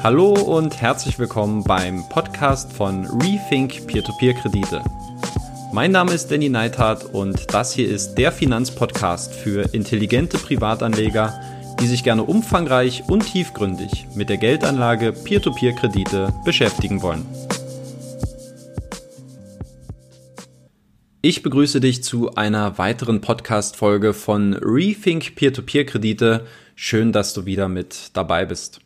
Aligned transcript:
Hallo 0.00 0.32
und 0.32 0.80
herzlich 0.80 1.18
willkommen 1.18 1.64
beim 1.64 2.08
Podcast 2.08 2.72
von 2.72 3.04
Rethink 3.20 3.88
Peer-to-Peer-Kredite. 3.88 4.84
Mein 5.72 5.90
Name 5.90 6.12
ist 6.12 6.30
Danny 6.30 6.48
Neithardt 6.48 7.04
und 7.04 7.52
das 7.52 7.72
hier 7.72 7.88
ist 7.88 8.14
der 8.14 8.30
Finanzpodcast 8.30 9.34
für 9.34 9.74
intelligente 9.74 10.38
Privatanleger, 10.38 11.40
die 11.80 11.88
sich 11.88 12.04
gerne 12.04 12.22
umfangreich 12.22 13.02
und 13.08 13.26
tiefgründig 13.26 14.06
mit 14.14 14.28
der 14.28 14.36
Geldanlage 14.36 15.12
Peer-to-Peer-Kredite 15.12 16.32
beschäftigen 16.44 17.02
wollen. 17.02 17.26
Ich 21.22 21.42
begrüße 21.42 21.80
dich 21.80 22.04
zu 22.04 22.36
einer 22.36 22.78
weiteren 22.78 23.20
Podcast-Folge 23.20 24.14
von 24.14 24.54
Rethink 24.54 25.34
Peer-to-Peer-Kredite. 25.34 26.46
Schön, 26.76 27.10
dass 27.10 27.34
du 27.34 27.46
wieder 27.46 27.68
mit 27.68 28.10
dabei 28.12 28.46
bist. 28.46 28.80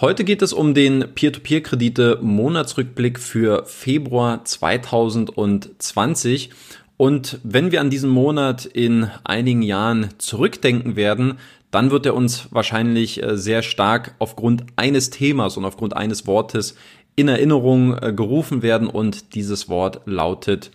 Heute 0.00 0.24
geht 0.24 0.42
es 0.42 0.52
um 0.52 0.74
den 0.74 1.14
Peer-to-Peer-Kredite 1.14 2.18
Monatsrückblick 2.20 3.20
für 3.20 3.64
Februar 3.64 4.44
2020. 4.44 6.50
Und 6.96 7.38
wenn 7.44 7.70
wir 7.70 7.80
an 7.80 7.90
diesen 7.90 8.10
Monat 8.10 8.64
in 8.64 9.08
einigen 9.22 9.62
Jahren 9.62 10.08
zurückdenken 10.18 10.96
werden, 10.96 11.38
dann 11.70 11.92
wird 11.92 12.06
er 12.06 12.16
uns 12.16 12.48
wahrscheinlich 12.50 13.22
äh, 13.22 13.38
sehr 13.38 13.62
stark 13.62 14.16
aufgrund 14.18 14.64
eines 14.74 15.10
Themas 15.10 15.56
und 15.56 15.64
aufgrund 15.64 15.96
eines 15.96 16.26
Wortes 16.26 16.74
in 17.14 17.28
Erinnerung 17.28 17.96
äh, 17.96 18.12
gerufen 18.12 18.62
werden 18.62 18.88
und 18.88 19.36
dieses 19.36 19.68
Wort 19.68 20.00
lautet 20.06 20.72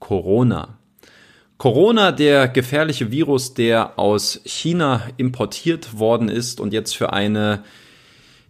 Corona. 0.00 0.76
Corona, 1.56 2.10
der 2.10 2.48
gefährliche 2.48 3.12
Virus, 3.12 3.54
der 3.54 3.96
aus 3.96 4.40
China 4.44 5.02
importiert 5.18 6.00
worden 6.00 6.28
ist 6.28 6.58
und 6.58 6.72
jetzt 6.72 6.96
für 6.96 7.12
eine 7.12 7.62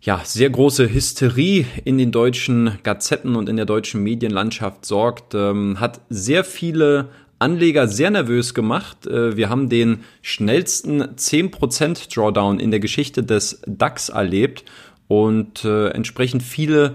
ja, 0.00 0.20
sehr 0.24 0.50
große 0.50 0.92
Hysterie 0.92 1.66
in 1.84 1.98
den 1.98 2.12
deutschen 2.12 2.78
Gazetten 2.82 3.34
und 3.34 3.48
in 3.48 3.56
der 3.56 3.66
deutschen 3.66 4.02
Medienlandschaft 4.02 4.84
sorgt, 4.84 5.34
ähm, 5.34 5.80
hat 5.80 6.00
sehr 6.08 6.44
viele 6.44 7.08
Anleger 7.38 7.88
sehr 7.88 8.10
nervös 8.10 8.54
gemacht. 8.54 9.06
Äh, 9.06 9.36
wir 9.36 9.50
haben 9.50 9.68
den 9.68 10.04
schnellsten 10.22 11.02
10% 11.02 12.14
Drawdown 12.14 12.60
in 12.60 12.70
der 12.70 12.80
Geschichte 12.80 13.22
des 13.22 13.62
DAX 13.66 14.08
erlebt 14.08 14.64
und 15.08 15.64
äh, 15.64 15.88
entsprechend 15.88 16.42
viele 16.42 16.94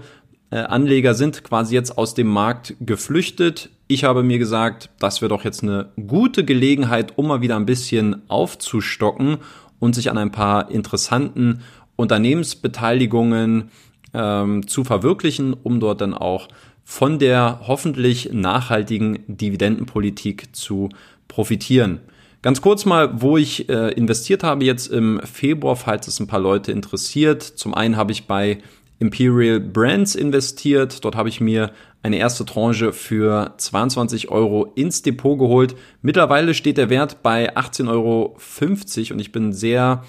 äh, 0.50 0.56
Anleger 0.56 1.14
sind 1.14 1.44
quasi 1.44 1.74
jetzt 1.74 1.96
aus 1.96 2.14
dem 2.14 2.26
Markt 2.26 2.74
geflüchtet. 2.80 3.70
Ich 3.86 4.04
habe 4.04 4.22
mir 4.22 4.38
gesagt, 4.38 4.90
das 4.98 5.22
wäre 5.22 5.28
doch 5.28 5.44
jetzt 5.44 5.62
eine 5.62 5.90
gute 6.06 6.44
Gelegenheit, 6.44 7.16
um 7.16 7.28
mal 7.28 7.40
wieder 7.40 7.56
ein 7.56 7.66
bisschen 7.66 8.22
aufzustocken 8.28 9.38
und 9.78 9.94
sich 9.94 10.10
an 10.10 10.18
ein 10.18 10.32
paar 10.32 10.70
interessanten 10.70 11.60
Unternehmensbeteiligungen 11.96 13.70
ähm, 14.14 14.66
zu 14.66 14.84
verwirklichen, 14.84 15.54
um 15.54 15.80
dort 15.80 16.00
dann 16.00 16.14
auch 16.14 16.48
von 16.84 17.18
der 17.18 17.60
hoffentlich 17.66 18.32
nachhaltigen 18.32 19.20
Dividendenpolitik 19.26 20.54
zu 20.54 20.88
profitieren. 21.28 22.00
Ganz 22.42 22.60
kurz 22.60 22.84
mal, 22.84 23.22
wo 23.22 23.36
ich 23.36 23.68
äh, 23.68 23.92
investiert 23.92 24.42
habe 24.42 24.64
jetzt 24.64 24.88
im 24.88 25.20
Februar, 25.20 25.76
falls 25.76 26.08
es 26.08 26.18
ein 26.18 26.26
paar 26.26 26.40
Leute 26.40 26.72
interessiert. 26.72 27.42
Zum 27.42 27.72
einen 27.72 27.96
habe 27.96 28.10
ich 28.10 28.26
bei 28.26 28.58
Imperial 28.98 29.60
Brands 29.60 30.16
investiert. 30.16 31.04
Dort 31.04 31.14
habe 31.14 31.28
ich 31.28 31.40
mir 31.40 31.70
eine 32.02 32.16
erste 32.16 32.44
Tranche 32.44 32.92
für 32.92 33.54
22 33.58 34.30
Euro 34.30 34.72
ins 34.74 35.02
Depot 35.02 35.38
geholt. 35.38 35.76
Mittlerweile 36.02 36.54
steht 36.54 36.78
der 36.78 36.90
Wert 36.90 37.22
bei 37.22 37.56
18,50 37.56 37.88
Euro 37.88 38.36
und 39.12 39.20
ich 39.20 39.30
bin 39.30 39.52
sehr 39.52 40.02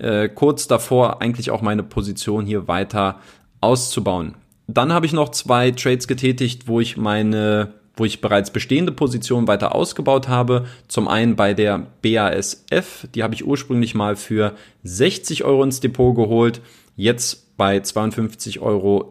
äh, 0.00 0.28
kurz 0.28 0.66
davor, 0.66 1.22
eigentlich 1.22 1.50
auch 1.50 1.62
meine 1.62 1.82
Position 1.82 2.46
hier 2.46 2.68
weiter 2.68 3.20
auszubauen. 3.60 4.34
Dann 4.66 4.92
habe 4.92 5.06
ich 5.06 5.12
noch 5.12 5.30
zwei 5.30 5.70
Trades 5.70 6.06
getätigt, 6.08 6.68
wo 6.68 6.80
ich 6.80 6.96
meine 6.96 7.74
wo 7.96 8.06
ich 8.06 8.22
bereits 8.22 8.50
bestehende 8.50 8.92
Position 8.92 9.46
weiter 9.46 9.74
ausgebaut 9.74 10.26
habe. 10.26 10.64
Zum 10.88 11.06
einen 11.06 11.36
bei 11.36 11.52
der 11.52 11.86
BASF, 12.00 13.06
die 13.14 13.22
habe 13.22 13.34
ich 13.34 13.46
ursprünglich 13.46 13.94
mal 13.94 14.16
für 14.16 14.54
60 14.84 15.44
Euro 15.44 15.62
ins 15.62 15.80
Depot 15.80 16.16
geholt, 16.16 16.62
jetzt 16.96 17.58
bei 17.58 17.76
52,70 17.76 18.60
Euro 18.60 19.06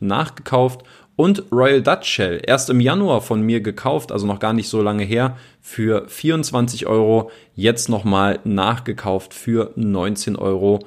nachgekauft 0.00 0.82
und 1.20 1.52
Royal 1.52 1.82
Dutch 1.82 2.08
Shell, 2.08 2.40
erst 2.46 2.70
im 2.70 2.80
Januar 2.80 3.20
von 3.20 3.42
mir 3.42 3.60
gekauft, 3.60 4.10
also 4.10 4.26
noch 4.26 4.38
gar 4.38 4.54
nicht 4.54 4.70
so 4.70 4.80
lange 4.80 5.04
her, 5.04 5.36
für 5.60 6.08
24 6.08 6.86
Euro, 6.86 7.30
jetzt 7.54 7.90
nochmal 7.90 8.38
nachgekauft 8.44 9.34
für 9.34 9.74
19,50 9.76 10.38
Euro. 10.38 10.78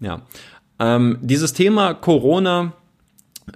Ja. 0.00 0.20
Ähm, 0.78 1.16
dieses 1.22 1.54
Thema 1.54 1.94
Corona, 1.94 2.74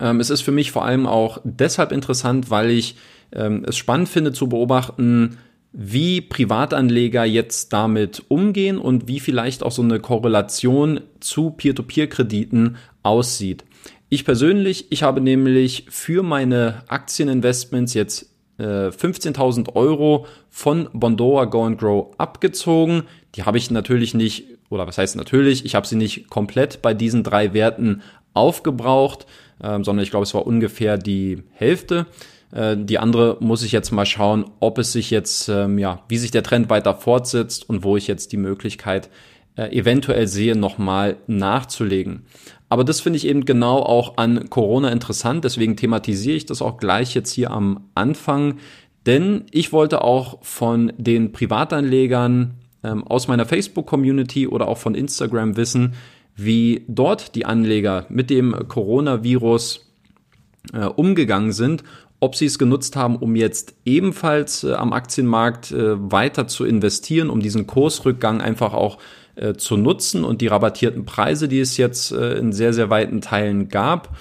ähm, 0.00 0.20
es 0.20 0.30
ist 0.30 0.40
für 0.40 0.52
mich 0.52 0.72
vor 0.72 0.86
allem 0.86 1.06
auch 1.06 1.38
deshalb 1.44 1.92
interessant, 1.92 2.50
weil 2.50 2.70
ich 2.70 2.96
ähm, 3.30 3.62
es 3.68 3.76
spannend 3.76 4.08
finde 4.08 4.32
zu 4.32 4.48
beobachten, 4.48 5.36
wie 5.70 6.22
Privatanleger 6.22 7.26
jetzt 7.26 7.74
damit 7.74 8.22
umgehen 8.28 8.78
und 8.78 9.06
wie 9.06 9.20
vielleicht 9.20 9.62
auch 9.62 9.72
so 9.72 9.82
eine 9.82 10.00
Korrelation 10.00 11.02
zu 11.20 11.50
Peer-to-Peer-Krediten 11.50 12.76
aussieht. 13.02 13.66
Ich 14.08 14.24
persönlich, 14.24 14.86
ich 14.90 15.02
habe 15.02 15.20
nämlich 15.20 15.86
für 15.88 16.22
meine 16.22 16.84
Aktieninvestments 16.86 17.94
jetzt 17.94 18.30
äh, 18.58 18.88
15.000 18.88 19.74
Euro 19.74 20.26
von 20.48 20.88
Bondora 20.92 21.46
Go 21.46 21.64
and 21.64 21.78
Grow 21.78 22.14
abgezogen. 22.16 23.02
Die 23.34 23.42
habe 23.42 23.58
ich 23.58 23.70
natürlich 23.70 24.14
nicht, 24.14 24.44
oder 24.70 24.86
was 24.86 24.98
heißt 24.98 25.16
natürlich, 25.16 25.64
ich 25.64 25.74
habe 25.74 25.88
sie 25.88 25.96
nicht 25.96 26.30
komplett 26.30 26.82
bei 26.82 26.94
diesen 26.94 27.24
drei 27.24 27.52
Werten 27.52 28.02
aufgebraucht, 28.32 29.26
ähm, 29.60 29.82
sondern 29.82 30.04
ich 30.04 30.10
glaube, 30.10 30.24
es 30.24 30.34
war 30.34 30.46
ungefähr 30.46 30.98
die 30.98 31.42
Hälfte. 31.50 32.06
Äh, 32.52 32.76
die 32.78 33.00
andere 33.00 33.38
muss 33.40 33.64
ich 33.64 33.72
jetzt 33.72 33.90
mal 33.90 34.06
schauen, 34.06 34.44
ob 34.60 34.78
es 34.78 34.92
sich 34.92 35.10
jetzt, 35.10 35.48
ähm, 35.48 35.78
ja, 35.78 36.04
wie 36.08 36.18
sich 36.18 36.30
der 36.30 36.44
Trend 36.44 36.70
weiter 36.70 36.94
fortsetzt 36.94 37.68
und 37.68 37.82
wo 37.82 37.96
ich 37.96 38.06
jetzt 38.06 38.30
die 38.30 38.36
Möglichkeit 38.36 39.10
äh, 39.56 39.76
eventuell 39.76 40.26
sehe, 40.26 40.56
nochmal 40.56 41.16
nachzulegen. 41.26 42.26
Aber 42.68 42.84
das 42.84 43.00
finde 43.00 43.16
ich 43.16 43.26
eben 43.26 43.44
genau 43.44 43.78
auch 43.78 44.16
an 44.16 44.50
Corona 44.50 44.90
interessant, 44.90 45.44
deswegen 45.44 45.76
thematisiere 45.76 46.36
ich 46.36 46.46
das 46.46 46.62
auch 46.62 46.78
gleich 46.78 47.14
jetzt 47.14 47.32
hier 47.32 47.50
am 47.50 47.88
Anfang, 47.94 48.58
denn 49.06 49.44
ich 49.52 49.72
wollte 49.72 50.02
auch 50.02 50.38
von 50.42 50.92
den 50.98 51.32
Privatanlegern 51.32 52.54
ähm, 52.82 53.04
aus 53.04 53.28
meiner 53.28 53.46
Facebook-Community 53.46 54.48
oder 54.48 54.66
auch 54.68 54.78
von 54.78 54.94
Instagram 54.94 55.56
wissen, 55.56 55.94
wie 56.34 56.84
dort 56.88 57.34
die 57.34 57.46
Anleger 57.46 58.06
mit 58.08 58.30
dem 58.30 58.68
Coronavirus 58.68 59.92
äh, 60.72 60.84
umgegangen 60.84 61.52
sind, 61.52 61.84
ob 62.20 62.34
sie 62.34 62.46
es 62.46 62.58
genutzt 62.58 62.96
haben, 62.96 63.16
um 63.16 63.36
jetzt 63.36 63.74
ebenfalls 63.84 64.64
äh, 64.64 64.72
am 64.72 64.92
Aktienmarkt 64.92 65.70
äh, 65.70 66.10
weiter 66.10 66.48
zu 66.48 66.64
investieren, 66.64 67.30
um 67.30 67.40
diesen 67.40 67.66
Kursrückgang 67.66 68.40
einfach 68.40 68.74
auch 68.74 68.98
äh, 69.36 69.54
zu 69.54 69.76
nutzen 69.76 70.24
und 70.24 70.40
die 70.40 70.46
rabattierten 70.46 71.04
Preise, 71.04 71.46
die 71.48 71.60
es 71.60 71.76
jetzt 71.76 72.10
äh, 72.12 72.34
in 72.38 72.52
sehr, 72.52 72.72
sehr 72.72 72.90
weiten 72.90 73.20
Teilen 73.20 73.68
gab, 73.68 74.16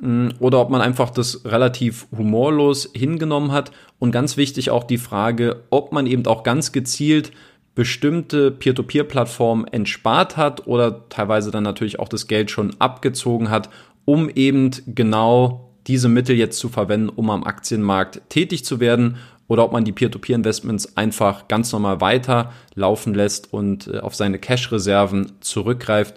mm, 0.00 0.28
oder 0.38 0.60
ob 0.60 0.70
man 0.70 0.80
einfach 0.80 1.10
das 1.10 1.44
relativ 1.44 2.06
humorlos 2.16 2.90
hingenommen 2.94 3.52
hat. 3.52 3.72
Und 3.98 4.10
ganz 4.10 4.36
wichtig 4.36 4.70
auch 4.70 4.84
die 4.84 4.98
Frage, 4.98 5.62
ob 5.70 5.92
man 5.92 6.06
eben 6.06 6.26
auch 6.26 6.42
ganz 6.42 6.72
gezielt 6.72 7.32
bestimmte 7.74 8.50
Peer-to-Peer-Plattformen 8.50 9.66
entspart 9.66 10.36
hat 10.36 10.66
oder 10.66 11.08
teilweise 11.08 11.50
dann 11.50 11.64
natürlich 11.64 11.98
auch 11.98 12.08
das 12.08 12.26
Geld 12.26 12.50
schon 12.50 12.74
abgezogen 12.78 13.50
hat, 13.50 13.68
um 14.04 14.30
eben 14.30 14.70
genau 14.86 15.72
diese 15.86 16.08
Mittel 16.08 16.36
jetzt 16.36 16.58
zu 16.58 16.68
verwenden, 16.68 17.10
um 17.10 17.30
am 17.30 17.44
Aktienmarkt 17.44 18.22
tätig 18.28 18.64
zu 18.64 18.80
werden 18.80 19.16
oder 19.48 19.64
ob 19.64 19.72
man 19.72 19.84
die 19.84 19.92
Peer-to-Peer-Investments 19.92 20.96
einfach 20.96 21.48
ganz 21.48 21.72
normal 21.72 22.00
weiter 22.00 22.52
laufen 22.74 23.14
lässt 23.14 23.52
und 23.52 23.88
äh, 23.88 23.98
auf 23.98 24.14
seine 24.14 24.38
Cash-Reserven 24.38 25.32
zurückgreift, 25.40 26.14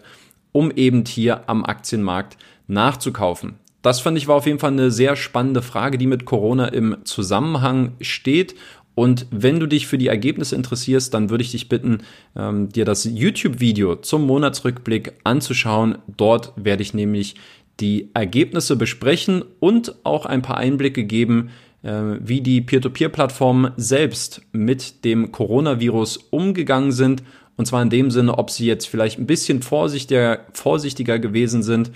um 0.52 0.72
eben 0.72 1.06
hier 1.06 1.50
am 1.50 1.66
Aktienmarkt 1.66 2.38
nachzukaufen. 2.68 3.56
Das 3.81 4.01
fand 4.01 4.18
ich 4.18 4.28
war 4.28 4.36
auf 4.36 4.46
jeden 4.46 4.60
Fall 4.60 4.72
eine 4.72 4.92
sehr 4.92 5.16
spannende 5.16 5.62
Frage, 5.62 5.98
die 5.98 6.07
mit 6.07 6.25
Corona 6.25 6.68
im 6.68 6.98
Zusammenhang 7.04 7.94
steht. 8.01 8.56
Und 8.96 9.28
wenn 9.30 9.60
du 9.60 9.68
dich 9.68 9.86
für 9.86 10.00
die 10.00 10.07
Ergebnisse 10.07 10.56
interessierst, 10.56 11.13
dann 11.13 11.30
würde 11.30 11.44
ich 11.44 11.51
dich 11.51 11.69
bitten, 11.69 12.00
ähm, 12.36 12.69
dir 12.69 12.84
das 12.84 13.06
YouTube-Video 13.06 13.98
zum 13.98 14.25
Monatsrückblick 14.25 15.13
anzuschauen. 15.24 16.00
Dort 16.07 16.54
werde 16.56 16.81
ich 16.81 16.96
nämlich 16.96 17.36
die 17.80 18.10
Ergebnisse 18.16 18.75
besprechen 18.75 19.44
und 19.60 19.96
auch 20.04 20.25
ein 20.25 20.42
paar 20.42 20.57
Einblicke 20.57 21.04
geben, 21.04 21.51
wie 21.83 22.41
die 22.41 22.62
Peer-to-Peer-Plattformen 22.62 23.71
selbst 23.77 24.41
mit 24.51 25.06
dem 25.06 25.31
Coronavirus 25.31 26.18
umgegangen 26.31 26.91
sind. 26.91 27.24
Und 27.56 27.65
zwar 27.65 27.81
in 27.81 27.89
dem 27.89 28.12
Sinne, 28.12 28.38
ob 28.38 28.50
sie 28.50 28.65
jetzt 28.65 28.88
vielleicht 28.88 29.19
ein 29.19 29.25
bisschen 29.25 29.62
vorsichtiger, 29.62 30.39
vorsichtiger 30.53 31.19
gewesen 31.19 31.63
sind 31.63 31.91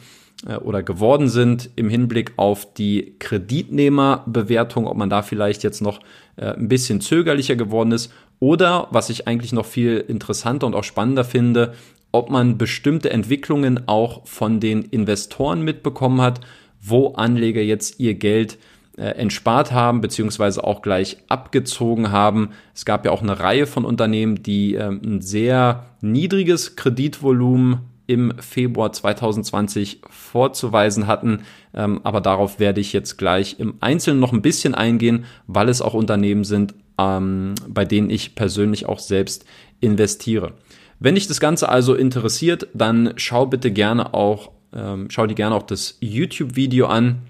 äh, 0.48 0.56
oder 0.56 0.84
geworden 0.84 1.30
sind 1.30 1.70
im 1.76 1.90
Hinblick 1.90 2.34
auf 2.38 2.74
die 2.74 3.16
Kreditnehmerbewertung, 3.20 4.88
ob 4.88 4.98
man 4.98 5.10
da 5.10 5.22
vielleicht 5.22 5.64
jetzt 5.64 5.82
noch 5.82 6.00
äh, 6.36 6.54
ein 6.54 6.68
bisschen 6.68 7.02
zögerlicher 7.02 7.56
geworden 7.56 7.92
ist. 7.92 8.12
Oder, 8.40 8.88
was 8.90 9.10
ich 9.10 9.28
eigentlich 9.28 9.54
noch 9.54 9.66
viel 9.66 10.04
interessanter 10.08 10.66
und 10.66 10.74
auch 10.74 10.84
spannender 10.84 11.24
finde, 11.24 11.74
ob 12.12 12.30
man 12.30 12.58
bestimmte 12.58 13.12
Entwicklungen 13.12 13.88
auch 13.88 14.26
von 14.26 14.60
den 14.60 14.82
Investoren 14.82 15.62
mitbekommen 15.62 16.22
hat, 16.22 16.42
wo 16.82 17.14
Anleger 17.14 17.62
jetzt 17.62 18.00
ihr 18.00 18.16
Geld 18.16 18.54
äh, 18.54 18.58
entspart 18.98 19.72
haben, 19.72 20.02
beziehungsweise 20.02 20.64
auch 20.64 20.82
gleich 20.82 21.18
abgezogen 21.28 22.12
haben. 22.12 22.50
Es 22.76 22.86
gab 22.86 23.06
ja 23.06 23.12
auch 23.12 23.22
eine 23.22 23.40
Reihe 23.40 23.66
von 23.66 23.86
Unternehmen, 23.86 24.44
die 24.44 24.76
äh, 24.76 24.90
ein 24.90 25.22
sehr 25.22 25.86
niedriges 26.02 26.76
Kreditvolumen 26.76 27.80
im 28.08 28.34
Februar 28.40 28.92
2020 28.92 30.02
vorzuweisen 30.10 31.08
hatten. 31.08 31.44
Ähm, 31.74 32.02
aber 32.04 32.20
darauf 32.20 32.60
werde 32.60 32.82
ich 32.82 32.92
jetzt 32.92 33.18
gleich 33.18 33.58
im 33.60 33.76
Einzelnen 33.80 34.20
noch 34.20 34.34
ein 34.34 34.42
bisschen 34.42 34.76
eingehen, 34.76 35.24
weil 35.48 35.70
es 35.70 35.82
auch 35.82 35.94
Unternehmen 35.94 36.44
sind, 36.44 36.74
ähm, 36.98 37.56
bei 37.70 37.86
denen 37.86 38.10
ich 38.10 38.36
persönlich 38.36 38.86
auch 38.86 39.00
selbst 39.00 39.46
investiere. 39.80 40.54
Wenn 41.00 41.16
dich 41.16 41.28
das 41.28 41.40
Ganze 41.40 41.70
also 41.70 41.96
interessiert, 41.96 42.68
dann 42.74 43.14
schau 43.16 43.46
bitte 43.46 43.72
gerne 43.72 44.14
auch, 44.14 44.52
ähm, 44.74 45.08
schau 45.10 45.26
dir 45.26 45.36
gerne 45.36 45.56
auch 45.56 45.64
das 45.64 45.98
YouTube-Video 46.02 46.88
an, 46.88 47.22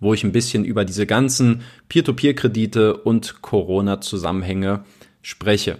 wo 0.00 0.14
ich 0.14 0.24
ein 0.24 0.32
bisschen 0.32 0.64
über 0.64 0.84
diese 0.84 1.06
ganzen 1.06 1.62
Peer-to-Peer-Kredite 1.88 2.96
und 2.96 3.42
Corona-Zusammenhänge 3.42 4.84
spreche. 5.22 5.78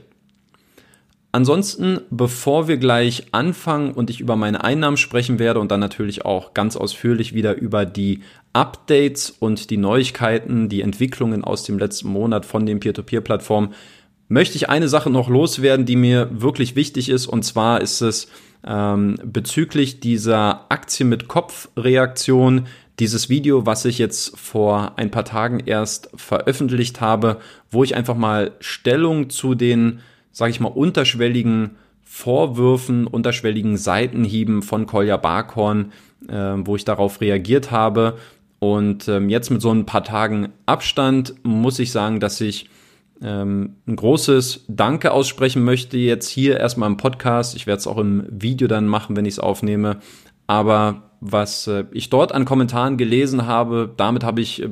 Ansonsten, 1.30 2.00
bevor 2.10 2.68
wir 2.68 2.78
gleich 2.78 3.26
anfangen 3.32 3.92
und 3.92 4.08
ich 4.08 4.20
über 4.20 4.34
meine 4.34 4.64
Einnahmen 4.64 4.96
sprechen 4.96 5.38
werde 5.38 5.60
und 5.60 5.70
dann 5.70 5.80
natürlich 5.80 6.24
auch 6.24 6.54
ganz 6.54 6.74
ausführlich 6.74 7.34
wieder 7.34 7.54
über 7.54 7.84
die 7.84 8.20
Updates 8.54 9.30
und 9.30 9.68
die 9.68 9.76
Neuigkeiten, 9.76 10.70
die 10.70 10.80
Entwicklungen 10.80 11.44
aus 11.44 11.64
dem 11.64 11.78
letzten 11.78 12.08
Monat 12.08 12.46
von 12.46 12.64
den 12.64 12.80
Peer-to-Peer-Plattformen, 12.80 13.74
möchte 14.28 14.56
ich 14.56 14.70
eine 14.70 14.88
Sache 14.88 15.10
noch 15.10 15.28
loswerden, 15.28 15.84
die 15.84 15.96
mir 15.96 16.28
wirklich 16.32 16.76
wichtig 16.76 17.10
ist. 17.10 17.26
Und 17.26 17.44
zwar 17.44 17.82
ist 17.82 18.00
es 18.00 18.28
ähm, 18.66 19.16
bezüglich 19.22 20.00
dieser 20.00 20.70
Aktie 20.70 21.04
mit 21.04 21.28
Kopf-Reaktion, 21.28 22.66
dieses 22.98 23.28
Video, 23.28 23.66
was 23.66 23.84
ich 23.84 23.98
jetzt 23.98 24.38
vor 24.38 24.92
ein 24.96 25.10
paar 25.10 25.24
Tagen 25.24 25.60
erst 25.60 26.10
veröffentlicht 26.14 27.00
habe, 27.00 27.38
wo 27.70 27.84
ich 27.84 27.94
einfach 27.94 28.16
mal 28.16 28.52
Stellung 28.60 29.30
zu 29.30 29.54
den 29.54 30.00
sage 30.38 30.52
ich 30.52 30.60
mal, 30.60 30.68
unterschwelligen 30.68 31.72
Vorwürfen, 32.04 33.06
unterschwelligen 33.08 33.76
Seitenhieben 33.76 34.62
von 34.62 34.86
Kolja 34.86 35.16
Barkhorn, 35.16 35.92
äh, 36.28 36.54
wo 36.58 36.76
ich 36.76 36.84
darauf 36.84 37.20
reagiert 37.20 37.72
habe. 37.72 38.16
Und 38.60 39.08
ähm, 39.08 39.28
jetzt 39.28 39.50
mit 39.50 39.60
so 39.60 39.72
ein 39.72 39.84
paar 39.84 40.04
Tagen 40.04 40.50
Abstand 40.64 41.34
muss 41.42 41.80
ich 41.80 41.90
sagen, 41.90 42.20
dass 42.20 42.40
ich 42.40 42.70
ähm, 43.20 43.74
ein 43.86 43.96
großes 43.96 44.64
Danke 44.68 45.10
aussprechen 45.10 45.64
möchte 45.64 45.98
jetzt 45.98 46.28
hier 46.28 46.58
erstmal 46.58 46.88
im 46.88 46.96
Podcast. 46.96 47.56
Ich 47.56 47.66
werde 47.66 47.80
es 47.80 47.86
auch 47.88 47.98
im 47.98 48.24
Video 48.30 48.68
dann 48.68 48.86
machen, 48.86 49.16
wenn 49.16 49.26
ich 49.26 49.34
es 49.34 49.40
aufnehme. 49.40 49.98
Aber 50.46 51.07
was 51.20 51.66
äh, 51.66 51.84
ich 51.92 52.10
dort 52.10 52.32
an 52.32 52.44
Kommentaren 52.44 52.96
gelesen 52.96 53.46
habe, 53.46 53.92
damit 53.96 54.24
habe 54.24 54.40
ich 54.40 54.62
äh, 54.62 54.68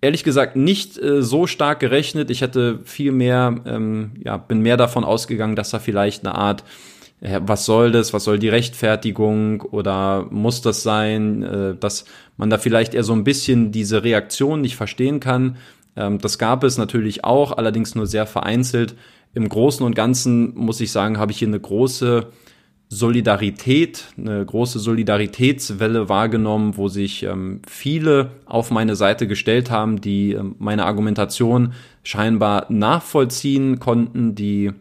ehrlich 0.00 0.24
gesagt 0.24 0.56
nicht 0.56 0.98
äh, 0.98 1.22
so 1.22 1.46
stark 1.46 1.80
gerechnet. 1.80 2.30
Ich 2.30 2.40
hätte 2.40 2.80
viel 2.84 3.12
mehr, 3.12 3.56
ähm, 3.66 4.12
ja, 4.22 4.36
bin 4.36 4.60
mehr 4.60 4.76
davon 4.76 5.04
ausgegangen, 5.04 5.56
dass 5.56 5.70
da 5.70 5.78
vielleicht 5.78 6.24
eine 6.24 6.34
Art, 6.34 6.64
äh, 7.20 7.40
was 7.42 7.64
soll 7.64 7.90
das, 7.90 8.12
was 8.12 8.24
soll 8.24 8.38
die 8.38 8.48
Rechtfertigung 8.48 9.62
oder 9.62 10.26
muss 10.30 10.62
das 10.62 10.82
sein, 10.82 11.42
äh, 11.42 11.74
dass 11.74 12.04
man 12.36 12.50
da 12.50 12.58
vielleicht 12.58 12.94
eher 12.94 13.04
so 13.04 13.12
ein 13.12 13.24
bisschen 13.24 13.72
diese 13.72 14.04
Reaktion 14.04 14.60
nicht 14.60 14.76
verstehen 14.76 15.20
kann. 15.20 15.56
Ähm, 15.96 16.18
das 16.18 16.38
gab 16.38 16.62
es 16.62 16.78
natürlich 16.78 17.24
auch, 17.24 17.56
allerdings 17.56 17.94
nur 17.94 18.06
sehr 18.06 18.26
vereinzelt. 18.26 18.94
Im 19.34 19.48
Großen 19.48 19.84
und 19.84 19.94
Ganzen 19.94 20.54
muss 20.54 20.80
ich 20.80 20.90
sagen, 20.92 21.18
habe 21.18 21.32
ich 21.32 21.38
hier 21.38 21.48
eine 21.48 21.60
große 21.60 22.28
Solidarität, 22.90 24.06
eine 24.16 24.44
große 24.44 24.78
Solidaritätswelle 24.78 26.08
wahrgenommen, 26.08 26.76
wo 26.78 26.88
sich 26.88 27.22
ähm, 27.22 27.60
viele 27.68 28.30
auf 28.46 28.70
meine 28.70 28.96
Seite 28.96 29.26
gestellt 29.26 29.70
haben, 29.70 30.00
die 30.00 30.32
ähm, 30.32 30.54
meine 30.58 30.86
Argumentation 30.86 31.74
scheinbar 32.02 32.64
nachvollziehen 32.70 33.78
konnten, 33.78 34.34
die 34.34 34.72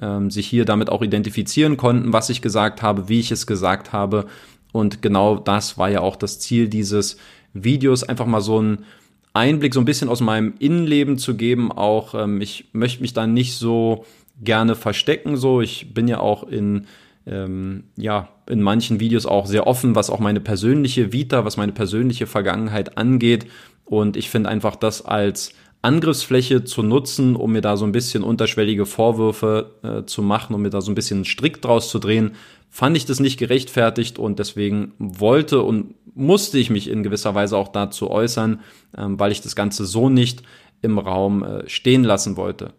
ähm, 0.00 0.30
sich 0.30 0.46
hier 0.46 0.64
damit 0.64 0.90
auch 0.90 1.02
identifizieren 1.02 1.76
konnten, 1.76 2.12
was 2.12 2.30
ich 2.30 2.40
gesagt 2.40 2.82
habe, 2.82 3.08
wie 3.08 3.18
ich 3.18 3.32
es 3.32 3.48
gesagt 3.48 3.92
habe. 3.92 4.26
Und 4.70 5.02
genau 5.02 5.38
das 5.38 5.76
war 5.76 5.90
ja 5.90 6.00
auch 6.00 6.14
das 6.14 6.38
Ziel 6.38 6.68
dieses 6.68 7.16
Videos, 7.52 8.04
einfach 8.04 8.26
mal 8.26 8.40
so 8.40 8.60
ein 8.62 8.84
Einblick 9.32 9.74
so 9.74 9.80
ein 9.80 9.86
bisschen 9.86 10.08
aus 10.08 10.20
meinem 10.20 10.54
Innenleben 10.60 11.18
zu 11.18 11.36
geben. 11.36 11.72
Auch 11.72 12.14
ähm, 12.14 12.40
ich 12.40 12.66
möchte 12.72 13.02
mich 13.02 13.12
da 13.12 13.26
nicht 13.26 13.54
so 13.54 14.04
gerne 14.40 14.76
verstecken. 14.76 15.36
So, 15.36 15.60
ich 15.60 15.92
bin 15.92 16.06
ja 16.06 16.20
auch 16.20 16.44
in 16.44 16.86
ähm, 17.28 17.84
ja, 17.96 18.28
in 18.48 18.62
manchen 18.62 19.00
Videos 19.00 19.26
auch 19.26 19.46
sehr 19.46 19.66
offen, 19.66 19.94
was 19.94 20.10
auch 20.10 20.20
meine 20.20 20.40
persönliche 20.40 21.12
Vita, 21.12 21.44
was 21.44 21.56
meine 21.56 21.72
persönliche 21.72 22.26
Vergangenheit 22.26 22.96
angeht. 22.96 23.46
Und 23.84 24.16
ich 24.16 24.30
finde 24.30 24.48
einfach 24.48 24.76
das 24.76 25.04
als 25.04 25.52
Angriffsfläche 25.80 26.64
zu 26.64 26.82
nutzen, 26.82 27.36
um 27.36 27.52
mir 27.52 27.60
da 27.60 27.76
so 27.76 27.84
ein 27.84 27.92
bisschen 27.92 28.22
unterschwellige 28.22 28.84
Vorwürfe 28.84 29.74
äh, 29.82 30.04
zu 30.06 30.22
machen, 30.22 30.54
um 30.54 30.62
mir 30.62 30.70
da 30.70 30.80
so 30.80 30.90
ein 30.90 30.96
bisschen 30.96 31.24
Strick 31.24 31.62
draus 31.62 31.88
zu 31.88 31.98
drehen, 31.98 32.32
fand 32.68 32.96
ich 32.96 33.06
das 33.06 33.20
nicht 33.20 33.38
gerechtfertigt 33.38 34.18
und 34.18 34.38
deswegen 34.38 34.92
wollte 34.98 35.62
und 35.62 35.94
musste 36.14 36.58
ich 36.58 36.68
mich 36.68 36.88
in 36.88 37.02
gewisser 37.02 37.34
Weise 37.34 37.56
auch 37.56 37.68
dazu 37.68 38.10
äußern, 38.10 38.60
ähm, 38.96 39.20
weil 39.20 39.30
ich 39.30 39.40
das 39.40 39.54
Ganze 39.54 39.84
so 39.86 40.08
nicht 40.08 40.42
im 40.82 40.98
Raum 40.98 41.44
äh, 41.44 41.68
stehen 41.68 42.04
lassen 42.04 42.36
wollte. 42.36 42.72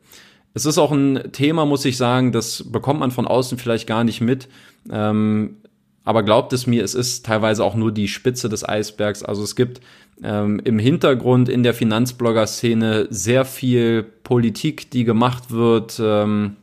Es 0.54 0.66
ist 0.66 0.78
auch 0.78 0.92
ein 0.92 1.32
Thema, 1.32 1.66
muss 1.66 1.86
ich 1.86 1.98
sagen, 1.98 2.32
das 2.32 2.72
bekommt 2.72 3.00
man 3.00 3.12
von 3.12 3.28
außen 3.28 3.58
vielleicht 3.58 3.88
gar 3.88 4.04
nicht 4.04 4.22
mit. 4.22 4.48
Ähm, 4.92 5.58
aber 6.04 6.24
glaubt 6.24 6.54
es 6.54 6.66
mir, 6.66 6.84
es 6.84 6.96
ist 6.96 7.26
teilweise 7.26 7.64
auch 7.64 7.76
nur 7.76 7.92
die 7.92 8.08
Spitze 8.08 8.50
des 8.50 8.68
Eisbergs. 8.68 9.24
Also 9.24 9.44
es 9.44 9.56
gibt 9.56 9.82
ähm, 10.24 10.60
im 10.64 10.80
Hintergrund 10.80 11.50
in 11.50 11.64
der 11.64 11.74
Finanzblogger-Szene 11.74 13.08
sehr 13.10 13.46
viel 13.46 14.04
Politik, 14.04 14.90
die 14.92 15.04
gemacht 15.04 15.52
wird. 15.52 16.02
Ähm, 16.04 16.56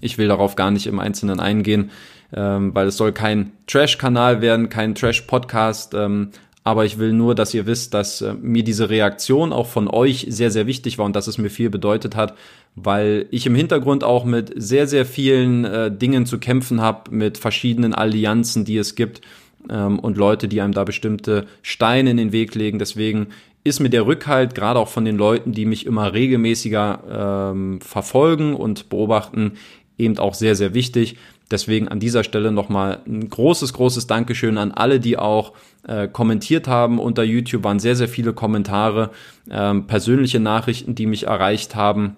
ich 0.00 0.18
will 0.18 0.28
darauf 0.28 0.56
gar 0.56 0.70
nicht 0.70 0.86
im 0.86 0.98
Einzelnen 0.98 1.40
eingehen, 1.40 1.90
ähm, 2.34 2.74
weil 2.74 2.88
es 2.88 2.96
soll 2.96 3.12
kein 3.12 3.52
Trash-Kanal 3.66 4.40
werden, 4.40 4.68
kein 4.68 4.94
Trash-Podcast. 4.94 5.94
Ähm, 5.94 6.30
aber 6.64 6.86
ich 6.86 6.98
will 6.98 7.12
nur, 7.12 7.34
dass 7.34 7.52
ihr 7.52 7.66
wisst, 7.66 7.92
dass 7.92 8.22
äh, 8.22 8.34
mir 8.40 8.64
diese 8.64 8.88
Reaktion 8.88 9.52
auch 9.52 9.66
von 9.66 9.86
euch 9.86 10.26
sehr, 10.30 10.50
sehr 10.50 10.66
wichtig 10.66 10.98
war 10.98 11.04
und 11.04 11.14
dass 11.14 11.26
es 11.26 11.36
mir 11.36 11.50
viel 11.50 11.68
bedeutet 11.68 12.16
hat, 12.16 12.34
weil 12.74 13.26
ich 13.30 13.46
im 13.46 13.54
Hintergrund 13.54 14.02
auch 14.02 14.24
mit 14.24 14.52
sehr, 14.56 14.86
sehr 14.86 15.04
vielen 15.04 15.66
äh, 15.66 15.94
Dingen 15.94 16.24
zu 16.24 16.38
kämpfen 16.38 16.80
habe, 16.80 17.14
mit 17.14 17.36
verschiedenen 17.36 17.94
Allianzen, 17.94 18.64
die 18.64 18.78
es 18.78 18.94
gibt 18.94 19.20
ähm, 19.68 19.98
und 19.98 20.16
Leute, 20.16 20.48
die 20.48 20.62
einem 20.62 20.72
da 20.72 20.84
bestimmte 20.84 21.46
Steine 21.60 22.10
in 22.10 22.16
den 22.16 22.32
Weg 22.32 22.54
legen. 22.54 22.78
Deswegen 22.78 23.28
ist 23.62 23.80
mir 23.80 23.90
der 23.90 24.06
Rückhalt, 24.06 24.54
gerade 24.54 24.78
auch 24.78 24.88
von 24.88 25.04
den 25.04 25.16
Leuten, 25.16 25.52
die 25.52 25.66
mich 25.66 25.84
immer 25.84 26.14
regelmäßiger 26.14 27.50
ähm, 27.52 27.80
verfolgen 27.82 28.54
und 28.54 28.88
beobachten, 28.88 29.52
eben 29.98 30.18
auch 30.18 30.34
sehr, 30.34 30.56
sehr 30.56 30.74
wichtig. 30.74 31.16
Deswegen 31.50 31.88
an 31.88 32.00
dieser 32.00 32.24
Stelle 32.24 32.52
nochmal 32.52 33.00
ein 33.06 33.28
großes, 33.28 33.72
großes 33.74 34.06
Dankeschön 34.06 34.56
an 34.56 34.72
alle, 34.72 34.98
die 34.98 35.18
auch 35.18 35.52
äh, 35.86 36.08
kommentiert 36.08 36.68
haben. 36.68 36.98
Unter 36.98 37.22
YouTube 37.22 37.64
waren 37.64 37.78
sehr, 37.78 37.96
sehr 37.96 38.08
viele 38.08 38.32
Kommentare, 38.32 39.10
ähm, 39.50 39.86
persönliche 39.86 40.40
Nachrichten, 40.40 40.94
die 40.94 41.06
mich 41.06 41.26
erreicht 41.26 41.74
haben 41.74 42.16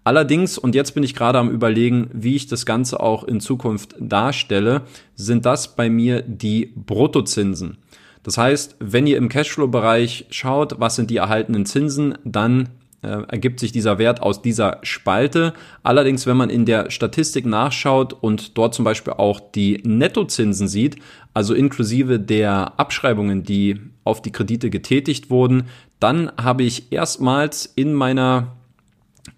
Allerdings, 0.04 0.56
und 0.56 0.76
jetzt 0.76 0.92
bin 0.92 1.02
ich 1.02 1.16
gerade 1.16 1.40
am 1.40 1.50
überlegen, 1.50 2.09
wie 2.12 2.37
ich 2.37 2.47
das 2.47 2.64
Ganze 2.64 3.00
auch 3.00 3.25
in 3.25 3.40
Zukunft 3.40 3.97
darstelle, 3.99 4.82
sind 5.16 5.44
das 5.44 5.75
bei 5.75 5.90
mir 5.90 6.23
die 6.23 6.73
Bruttozinsen. 6.76 7.76
Das 8.22 8.36
heißt, 8.38 8.76
wenn 8.80 9.06
ihr 9.06 9.16
im 9.16 9.28
Cashflow-Bereich 9.28 10.26
schaut, 10.30 10.78
was 10.78 10.96
sind 10.96 11.10
die 11.10 11.16
erhaltenen 11.16 11.66
Zinsen, 11.66 12.18
dann 12.24 12.68
äh, 13.02 13.22
ergibt 13.28 13.60
sich 13.60 13.72
dieser 13.72 13.98
Wert 13.98 14.20
aus 14.20 14.42
dieser 14.42 14.78
Spalte. 14.82 15.54
Allerdings, 15.82 16.26
wenn 16.26 16.36
man 16.36 16.50
in 16.50 16.66
der 16.66 16.90
Statistik 16.90 17.46
nachschaut 17.46 18.12
und 18.12 18.58
dort 18.58 18.74
zum 18.74 18.84
Beispiel 18.84 19.14
auch 19.14 19.40
die 19.40 19.80
Nettozinsen 19.84 20.68
sieht, 20.68 20.96
also 21.32 21.54
inklusive 21.54 22.20
der 22.20 22.78
Abschreibungen, 22.78 23.42
die 23.42 23.80
auf 24.04 24.20
die 24.20 24.32
Kredite 24.32 24.68
getätigt 24.68 25.30
wurden, 25.30 25.64
dann 25.98 26.30
habe 26.36 26.62
ich 26.62 26.92
erstmals 26.92 27.64
in 27.64 27.94
meiner 27.94 28.56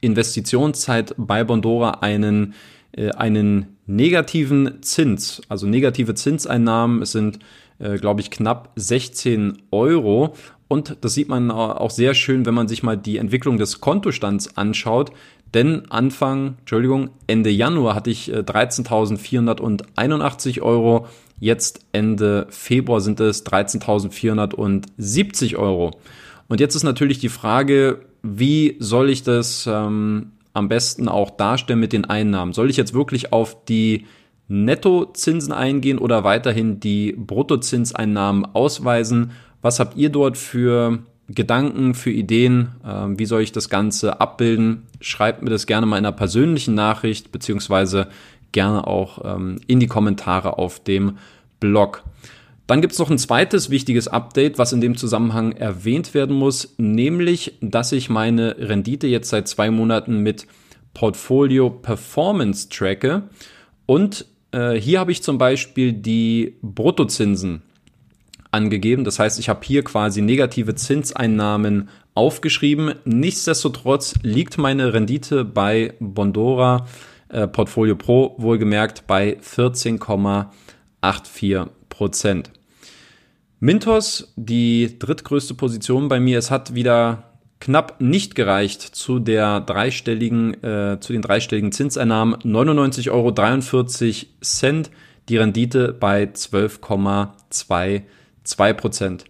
Investitionszeit 0.01 1.15
bei 1.17 1.45
Bondora 1.45 1.99
einen, 2.01 2.55
äh, 2.93 3.11
einen 3.11 3.77
negativen 3.87 4.83
Zins, 4.83 5.43
also 5.49 5.67
negative 5.67 6.15
Zinseinnahmen. 6.15 7.03
Es 7.03 7.13
sind 7.13 7.39
äh, 7.83 7.99
glaube 7.99 8.21
ich, 8.21 8.31
knapp 8.31 8.71
16 8.77 9.63
Euro. 9.71 10.35
Und 10.69 10.97
das 11.03 11.15
sieht 11.15 11.29
man 11.29 11.51
auch 11.51 11.91
sehr 11.91 12.15
schön, 12.15 12.47
wenn 12.47 12.55
man 12.55 12.69
sich 12.69 12.83
mal 12.83 12.97
die 12.97 13.19
Entwicklung 13.19 13.59
des 13.59 13.81
Kontostands 13.81 14.57
anschaut. 14.57 15.13
Denn 15.53 15.91
Anfang, 15.91 16.55
Entschuldigung, 16.61 17.11
Ende 17.27 17.51
Januar 17.51 17.95
hatte 17.95 18.09
ich 18.11 18.33
13.481 18.33 20.57
äh, 20.57 20.61
Euro. 20.63 21.07
Jetzt 21.39 21.81
Ende 21.93 22.47
Februar 22.49 23.03
sind 23.03 23.21
es 23.21 23.45
13.470 23.45 25.57
Euro. 25.57 25.91
Und 26.49 26.61
jetzt 26.61 26.75
ist 26.75 26.85
natürlich 26.85 27.19
die 27.19 27.29
Frage, 27.29 27.99
wie 28.23 28.77
soll 28.79 29.11
ich 29.11 29.25
das 29.25 29.69
ähm, 29.71 30.33
am 30.55 30.69
besten 30.69 31.09
auch 31.09 31.29
darstellen 31.31 31.81
mit 31.81 31.93
den 31.93 32.07
Einnahmen? 32.07 32.53
Soll 32.53 32.71
ich 32.71 32.77
jetzt 32.77 32.95
wirklich 32.95 33.33
auf 33.33 33.65
die 33.65 34.07
Nettozinsen 34.53 35.53
eingehen 35.53 35.99
oder 35.99 36.25
weiterhin 36.25 36.79
die 36.79 37.13
Bruttozinseinnahmen 37.13 38.45
ausweisen? 38.55 39.33
Was 39.63 39.81
habt 39.81 39.97
ihr 39.97 40.11
dort 40.11 40.37
für 40.37 40.99
Gedanken, 41.29 41.95
für 41.95 42.11
Ideen? 42.11 42.73
Ähm, 42.87 43.19
wie 43.19 43.25
soll 43.25 43.41
ich 43.41 43.53
das 43.53 43.71
Ganze 43.71 44.21
abbilden? 44.21 44.83
Schreibt 45.01 45.43
mir 45.43 45.49
das 45.49 45.67
gerne 45.67 45.87
mal 45.87 45.97
in 45.97 46.05
einer 46.05 46.15
persönlichen 46.15 46.75
Nachricht, 46.75 47.33
beziehungsweise 47.33 48.09
gerne 48.53 48.87
auch 48.87 49.37
ähm, 49.37 49.59
in 49.67 49.81
die 49.81 49.87
Kommentare 49.87 50.59
auf 50.59 50.81
dem 50.81 51.17
Blog. 51.59 52.05
Dann 52.67 52.83
gibt 52.83 52.93
es 52.93 52.99
noch 52.99 53.11
ein 53.11 53.19
zweites 53.19 53.71
wichtiges 53.71 54.07
Update, 54.07 54.59
was 54.59 54.73
in 54.73 54.83
dem 54.83 54.97
Zusammenhang 54.97 55.53
erwähnt 55.53 56.13
werden 56.13 56.37
muss, 56.37 56.75
nämlich, 56.77 57.57
dass 57.61 57.93
ich 57.93 58.11
meine 58.11 58.57
Rendite 58.59 59.07
jetzt 59.07 59.31
seit 59.31 59.49
zwei 59.49 59.71
Monaten 59.71 60.19
mit 60.19 60.47
Portfolio 60.93 61.71
Performance 61.71 62.69
tracke 62.69 63.23
und 63.87 64.27
äh, 64.53 64.75
hier 64.75 65.01
habe 65.01 65.13
ich 65.13 65.23
zum 65.23 65.39
Beispiel 65.39 65.93
die 65.93 66.57
Bruttozinsen 66.63 67.63
angegeben. 68.51 69.05
Das 69.05 69.19
heißt, 69.19 69.39
ich 69.39 69.49
habe 69.49 69.61
hier 69.65 69.83
quasi 69.83 70.23
negative 70.23 70.75
Zinseinnahmen 70.75 71.89
aufgeschrieben. 72.15 72.95
Nichtsdestotrotz 73.05 74.15
liegt 74.23 74.59
meine 74.59 74.93
Rendite 74.93 75.45
bei 75.45 75.95
Bondora 75.99 76.87
äh, 77.29 77.49
Portfolio 77.49 77.97
Pro 77.97 78.35
wohlgemerkt 78.39 79.07
bei 79.07 79.39
14,84 79.41 81.69
Prozent. 81.89 82.51
Mintos, 83.59 84.35
die 84.37 84.99
drittgrößte 84.99 85.55
Position 85.55 86.09
bei 86.09 86.21
mir, 86.21 86.39
es 86.39 86.51
hat 86.51 86.75
wieder 86.75 87.32
knapp 87.63 88.01
nicht 88.01 88.35
gereicht 88.35 88.83
zu 88.83 89.21
der 89.21 89.61
dreistelligen, 89.61 90.55
äh, 90.65 90.99
zu 90.99 91.13
den 91.13 91.23
dreistelligen 91.23 91.71
Zinseinnahmen. 91.71 92.35
99,43 92.43 93.13
Euro, 93.13 93.31
die 95.29 95.37
Rendite 95.37 95.93
bei 95.93 96.25
12,22 96.25 98.75
Prozent. 98.75 99.27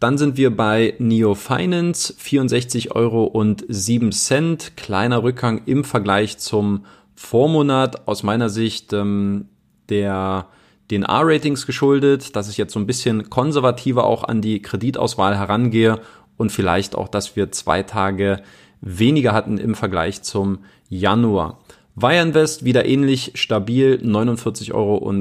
Dann 0.00 0.16
sind 0.16 0.38
wir 0.38 0.56
bei 0.56 0.94
Neo 0.98 1.34
Finance, 1.34 2.14
64 2.16 2.96
Euro 2.96 3.24
und 3.24 3.66
7 3.68 4.12
Cent. 4.12 4.78
Kleiner 4.78 5.22
Rückgang 5.22 5.60
im 5.66 5.84
Vergleich 5.84 6.38
zum 6.38 6.86
Vormonat. 7.14 8.08
Aus 8.08 8.22
meiner 8.22 8.48
Sicht 8.48 8.94
ähm, 8.94 9.50
der 9.90 10.46
den 10.90 11.04
A-Ratings 11.04 11.66
geschuldet, 11.66 12.36
dass 12.36 12.48
ich 12.48 12.56
jetzt 12.56 12.72
so 12.72 12.80
ein 12.80 12.86
bisschen 12.86 13.30
konservativer 13.30 14.04
auch 14.04 14.24
an 14.24 14.40
die 14.40 14.60
Kreditauswahl 14.60 15.36
herangehe 15.36 16.00
und 16.36 16.52
vielleicht 16.52 16.94
auch, 16.94 17.08
dass 17.08 17.36
wir 17.36 17.52
zwei 17.52 17.82
Tage 17.82 18.42
weniger 18.80 19.32
hatten 19.32 19.58
im 19.58 19.74
Vergleich 19.74 20.22
zum 20.22 20.58
Januar. 20.88 21.58
Wireinvest 21.96 22.64
wieder 22.64 22.86
ähnlich 22.86 23.32
stabil, 23.34 24.00
49,72 24.02 24.74
Euro. 24.74 25.12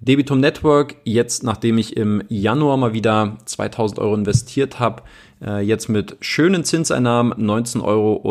Debitum 0.00 0.38
Network, 0.38 0.94
jetzt 1.04 1.42
nachdem 1.42 1.76
ich 1.76 1.96
im 1.96 2.22
Januar 2.28 2.76
mal 2.76 2.92
wieder 2.92 3.36
2000 3.46 3.98
Euro 3.98 4.14
investiert 4.14 4.78
habe, 4.78 5.02
äh, 5.44 5.60
jetzt 5.60 5.88
mit 5.88 6.16
schönen 6.20 6.62
Zinseinnahmen 6.62 7.32
19,84 7.34 7.84
Euro. 7.84 8.22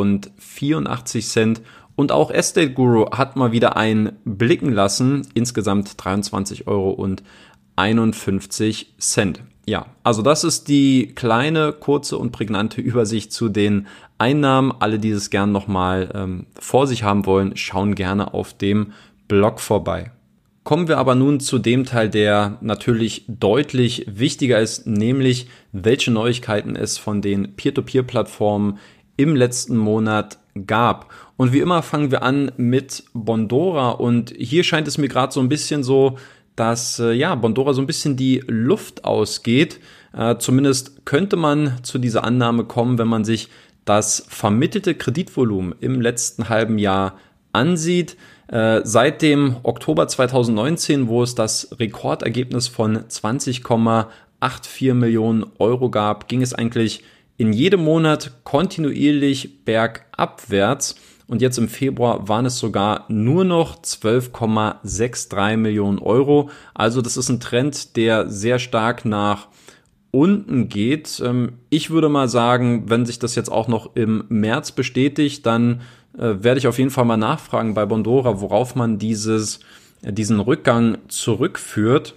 Und 1.96 2.12
auch 2.12 2.32
Estate 2.32 2.72
Guru 2.72 3.12
hat 3.12 3.36
mal 3.36 3.52
wieder 3.52 3.76
einen 3.76 4.14
blicken 4.24 4.72
lassen, 4.72 5.28
insgesamt 5.34 5.90
23,51 6.02 6.68
Euro. 6.68 6.92
Ja, 9.70 9.88
also 10.04 10.22
das 10.22 10.46
ist 10.46 10.70
die 10.70 11.12
kleine, 11.14 11.74
kurze 11.74 12.18
und 12.18 12.32
prägnante 12.32 12.80
Übersicht 12.82 13.34
zu 13.34 13.50
den 13.50 13.88
Einnahmen. 14.18 14.72
Alle, 14.80 14.98
die 14.98 15.10
es 15.10 15.30
gern 15.30 15.52
nochmal 15.52 16.10
ähm, 16.16 16.46
vor 16.58 16.88
sich 16.88 17.04
haben 17.04 17.26
wollen, 17.26 17.58
schauen 17.58 17.94
gerne 17.94 18.34
auf 18.34 18.54
dem 18.54 18.94
Blog 19.28 19.60
vorbei. 19.60 20.12
Kommen 20.64 20.88
wir 20.88 20.98
aber 20.98 21.16
nun 21.16 21.40
zu 21.40 21.60
dem 21.60 21.86
Teil, 21.86 22.10
der 22.10 22.58
natürlich 22.62 23.24
deutlich 23.28 24.06
wichtiger 24.10 24.60
ist, 24.60 24.86
nämlich 24.86 25.48
welche 25.72 26.12
Neuigkeiten 26.12 26.76
es 26.76 26.98
von 26.98 27.22
den 27.22 27.56
Peer-to-Peer-Plattformen 27.56 28.78
im 29.16 29.36
letzten 29.36 29.78
Monat 29.78 30.40
gab. 30.66 31.12
Und 31.38 31.54
wie 31.54 31.60
immer 31.60 31.84
fangen 31.84 32.12
wir 32.12 32.22
an 32.24 32.52
mit 32.58 33.04
Bondora 33.14 33.92
und 33.92 34.34
hier 34.38 34.64
scheint 34.64 34.88
es 34.88 34.98
mir 34.98 35.08
gerade 35.08 35.32
so 35.32 35.40
ein 35.40 35.50
bisschen 35.50 35.84
so 35.84 36.18
dass 36.58 37.00
äh, 37.00 37.14
ja 37.14 37.34
Bondora 37.36 37.74
so 37.74 37.82
ein 37.82 37.88
bisschen 37.88 38.18
die 38.18 38.44
Luft 38.48 39.06
ausgeht. 39.06 39.80
Äh, 40.12 40.38
zumindest 40.38 41.06
könnte 41.06 41.38
man 41.38 41.76
zu 41.84 42.00
dieser 42.00 42.26
Annahme 42.26 42.66
kommen, 42.66 42.98
wenn 42.98 43.08
man 43.08 43.24
sich 43.24 43.48
das 43.86 44.26
vermittelte 44.28 44.96
Kreditvolumen 44.96 45.74
im 45.80 46.02
letzten 46.02 46.50
halben 46.50 46.78
Jahr 46.78 47.18
ansieht. 47.54 48.18
Äh, 48.48 48.82
seit 48.84 49.22
dem 49.22 49.58
Oktober 49.64 50.08
2019, 50.08 51.08
wo 51.08 51.24
es 51.24 51.36
das 51.36 51.70
Rekordergebnis 51.80 52.68
von 52.68 52.98
20,84 52.98 54.94
Millionen 54.94 55.46
Euro 55.60 55.90
gab, 55.90 56.28
ging 56.28 56.42
es 56.42 56.54
eigentlich 56.54 57.04
in 57.38 57.54
jedem 57.54 57.84
Monat 57.84 58.32
kontinuierlich 58.44 59.64
bergabwärts. 59.64 60.96
Und 61.28 61.42
jetzt 61.42 61.58
im 61.58 61.68
Februar 61.68 62.28
waren 62.30 62.46
es 62.46 62.58
sogar 62.58 63.06
nur 63.10 63.44
noch 63.44 63.82
12,63 63.82 65.58
Millionen 65.58 66.00
Euro. 66.00 66.50
Also 66.74 67.02
das 67.02 67.18
ist 67.18 67.30
ein 67.30 67.42
Trend, 67.42 67.98
der 67.98 68.30
sehr 68.30 68.60
stark 68.60 69.04
nach 69.04 69.48
unten 70.12 70.70
geht. 70.70 71.22
Ähm, 71.24 71.54
ich 71.70 71.90
würde 71.90 72.08
mal 72.08 72.30
sagen, 72.30 72.90
wenn 72.90 73.06
sich 73.06 73.20
das 73.20 73.36
jetzt 73.36 73.52
auch 73.52 73.68
noch 73.68 73.96
im 73.96 74.24
März 74.30 74.72
bestätigt, 74.72 75.46
dann 75.46 75.82
äh, 76.18 76.36
werde 76.40 76.60
ich 76.60 76.68
auf 76.68 76.78
jeden 76.78 76.92
Fall 76.92 77.06
mal 77.06 77.18
nachfragen 77.18 77.74
bei 77.74 77.86
Bondora, 77.86 78.40
worauf 78.40 78.76
man 78.76 78.98
dieses, 78.98 79.60
diesen 80.02 80.40
Rückgang 80.40 80.98
zurückführt. 81.10 82.16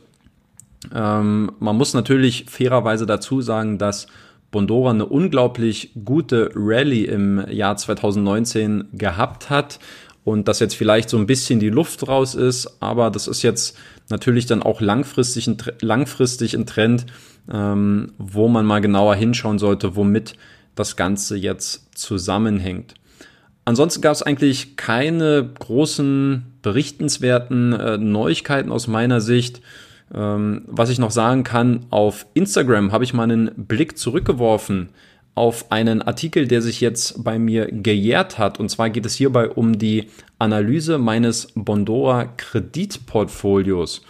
Ähm, 0.94 1.50
man 1.58 1.76
muss 1.76 1.94
natürlich 1.94 2.46
fairerweise 2.48 3.06
dazu 3.06 3.42
sagen, 3.42 3.76
dass 3.76 4.06
Bondora 4.50 4.90
eine 4.90 5.06
unglaublich 5.06 5.92
gute 6.04 6.50
Rallye 6.54 7.04
im 7.04 7.44
Jahr 7.48 7.76
2019 7.76 8.88
gehabt 8.92 9.50
hat 9.50 9.78
und 10.24 10.48
dass 10.48 10.60
jetzt 10.60 10.74
vielleicht 10.74 11.08
so 11.08 11.16
ein 11.16 11.26
bisschen 11.26 11.60
die 11.60 11.70
Luft 11.70 12.06
raus 12.08 12.34
ist, 12.34 12.76
aber 12.80 13.10
das 13.10 13.26
ist 13.28 13.42
jetzt 13.42 13.76
natürlich 14.08 14.46
dann 14.46 14.62
auch 14.62 14.80
langfristig 14.80 15.46
ein, 15.46 15.56
langfristig 15.80 16.54
ein 16.54 16.66
Trend, 16.66 17.06
ähm, 17.50 18.12
wo 18.18 18.48
man 18.48 18.66
mal 18.66 18.80
genauer 18.80 19.14
hinschauen 19.14 19.58
sollte, 19.58 19.96
womit 19.96 20.34
das 20.74 20.96
Ganze 20.96 21.36
jetzt 21.36 21.98
zusammenhängt. 21.98 22.94
Ansonsten 23.64 24.00
gab 24.00 24.12
es 24.12 24.22
eigentlich 24.22 24.76
keine 24.76 25.48
großen 25.58 26.44
berichtenswerten 26.62 27.72
äh, 27.72 27.98
Neuigkeiten 27.98 28.72
aus 28.72 28.88
meiner 28.88 29.20
Sicht. 29.20 29.60
Ähm, 30.14 30.62
was 30.66 30.90
ich 30.90 30.98
noch 30.98 31.10
sagen 31.10 31.42
kann, 31.44 31.86
auf 31.90 32.26
Instagram 32.34 32.92
habe 32.92 33.04
ich 33.04 33.14
mal 33.14 33.22
einen 33.24 33.50
Blick 33.56 33.96
zurückgeworfen 33.96 34.90
auf 35.34 35.70
einen 35.70 36.02
Artikel, 36.02 36.46
der 36.48 36.60
sich 36.60 36.80
jetzt 36.80 37.22
bei 37.24 37.38
mir 37.38 37.68
gejährt 37.70 38.36
hat. 38.38 38.58
Und 38.60 38.68
zwar 38.68 38.90
geht 38.90 39.06
es 39.06 39.14
hierbei 39.14 39.48
um 39.48 39.78
die 39.78 40.08
Analyse 40.38 40.98
meines 40.98 41.52
Bondora 41.54 42.24
Kreditportfolios. 42.24 44.02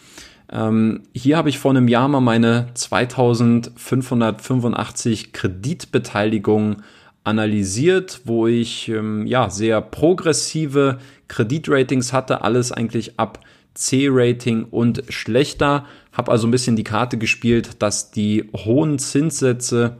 Ähm, 0.50 1.02
hier 1.12 1.36
habe 1.36 1.48
ich 1.48 1.60
vor 1.60 1.70
einem 1.70 1.86
Jahr 1.88 2.08
mal 2.08 2.20
meine 2.20 2.66
2585 2.74 5.32
Kreditbeteiligungen 5.32 6.82
analysiert, 7.22 8.22
wo 8.24 8.46
ich 8.46 8.88
ähm, 8.88 9.26
ja 9.26 9.50
sehr 9.50 9.80
progressive 9.80 10.98
Kreditratings 11.28 12.12
hatte, 12.12 12.42
alles 12.42 12.72
eigentlich 12.72 13.20
ab 13.20 13.38
C-Rating 13.80 14.64
und 14.64 15.02
schlechter. 15.08 15.86
Habe 16.12 16.30
also 16.30 16.46
ein 16.46 16.50
bisschen 16.50 16.76
die 16.76 16.84
Karte 16.84 17.18
gespielt, 17.18 17.82
dass 17.82 18.10
die 18.10 18.48
hohen 18.54 18.98
Zinssätze 18.98 19.96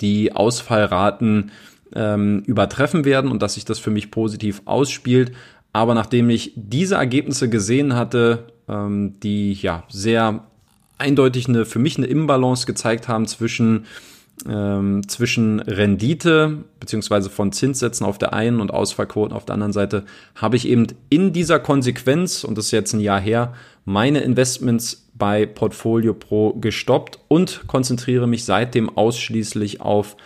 die 0.00 0.32
Ausfallraten 0.32 1.50
ähm, 1.94 2.42
übertreffen 2.46 3.04
werden 3.04 3.30
und 3.30 3.42
dass 3.42 3.54
sich 3.54 3.64
das 3.64 3.78
für 3.78 3.90
mich 3.90 4.10
positiv 4.10 4.62
ausspielt. 4.64 5.32
Aber 5.72 5.94
nachdem 5.94 6.30
ich 6.30 6.52
diese 6.54 6.96
Ergebnisse 6.96 7.48
gesehen 7.48 7.94
hatte, 7.94 8.46
ähm, 8.68 9.18
die 9.20 9.54
ja 9.54 9.84
sehr 9.88 10.46
eindeutig 10.98 11.48
eine, 11.48 11.64
für 11.64 11.78
mich 11.78 11.96
eine 11.96 12.06
Imbalance 12.06 12.66
gezeigt 12.66 13.08
haben 13.08 13.26
zwischen 13.26 13.86
ähm, 14.48 15.08
zwischen 15.08 15.60
Rendite 15.60 16.64
beziehungsweise 16.78 17.30
von 17.30 17.52
Zinssätzen 17.52 18.06
auf 18.06 18.18
der 18.18 18.32
einen 18.32 18.60
und 18.60 18.72
Ausfallquoten 18.72 19.34
auf 19.34 19.44
der 19.44 19.54
anderen 19.54 19.72
Seite 19.72 20.04
habe 20.34 20.56
ich 20.56 20.68
eben 20.68 20.86
in 21.08 21.32
dieser 21.32 21.58
Konsequenz, 21.58 22.44
und 22.44 22.58
das 22.58 22.66
ist 22.66 22.70
jetzt 22.72 22.92
ein 22.92 23.00
Jahr 23.00 23.20
her, 23.20 23.54
meine 23.84 24.20
Investments 24.20 25.08
bei 25.14 25.46
Portfolio 25.46 26.12
Pro 26.12 26.52
gestoppt 26.54 27.18
und 27.28 27.66
konzentriere 27.66 28.26
mich 28.26 28.44
seitdem 28.44 28.94
ausschließlich 28.94 29.80
auf 29.80 30.16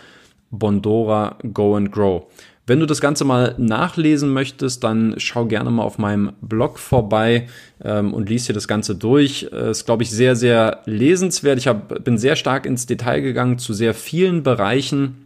Bondora 0.49 1.37
Go 1.53 1.75
and 1.75 1.91
Grow. 1.91 2.23
Wenn 2.71 2.79
du 2.79 2.85
das 2.85 3.01
Ganze 3.01 3.25
mal 3.25 3.53
nachlesen 3.57 4.31
möchtest, 4.31 4.85
dann 4.85 5.15
schau 5.17 5.43
gerne 5.43 5.69
mal 5.71 5.83
auf 5.83 5.97
meinem 5.97 6.31
Blog 6.39 6.79
vorbei 6.79 7.47
ähm, 7.83 8.13
und 8.13 8.29
lies 8.29 8.45
dir 8.45 8.53
das 8.53 8.65
Ganze 8.65 8.95
durch. 8.95 9.49
Äh, 9.51 9.71
ist, 9.71 9.83
glaube 9.83 10.03
ich, 10.03 10.09
sehr, 10.09 10.37
sehr 10.37 10.79
lesenswert. 10.85 11.57
Ich 11.57 11.67
hab, 11.67 12.01
bin 12.05 12.17
sehr 12.17 12.37
stark 12.37 12.65
ins 12.65 12.85
Detail 12.85 13.19
gegangen 13.19 13.57
zu 13.57 13.73
sehr 13.73 13.93
vielen 13.93 14.41
Bereichen 14.41 15.17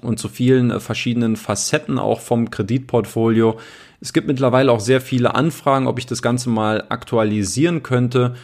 und 0.00 0.18
zu 0.18 0.30
vielen 0.30 0.70
äh, 0.70 0.80
verschiedenen 0.80 1.36
Facetten 1.36 1.98
auch 1.98 2.20
vom 2.20 2.48
Kreditportfolio. 2.48 3.58
Es 4.00 4.14
gibt 4.14 4.26
mittlerweile 4.26 4.72
auch 4.72 4.80
sehr 4.80 5.02
viele 5.02 5.34
Anfragen, 5.34 5.86
ob 5.86 5.98
ich 5.98 6.06
das 6.06 6.22
Ganze 6.22 6.48
mal 6.48 6.84
aktualisieren 6.88 7.82
könnte. 7.82 8.34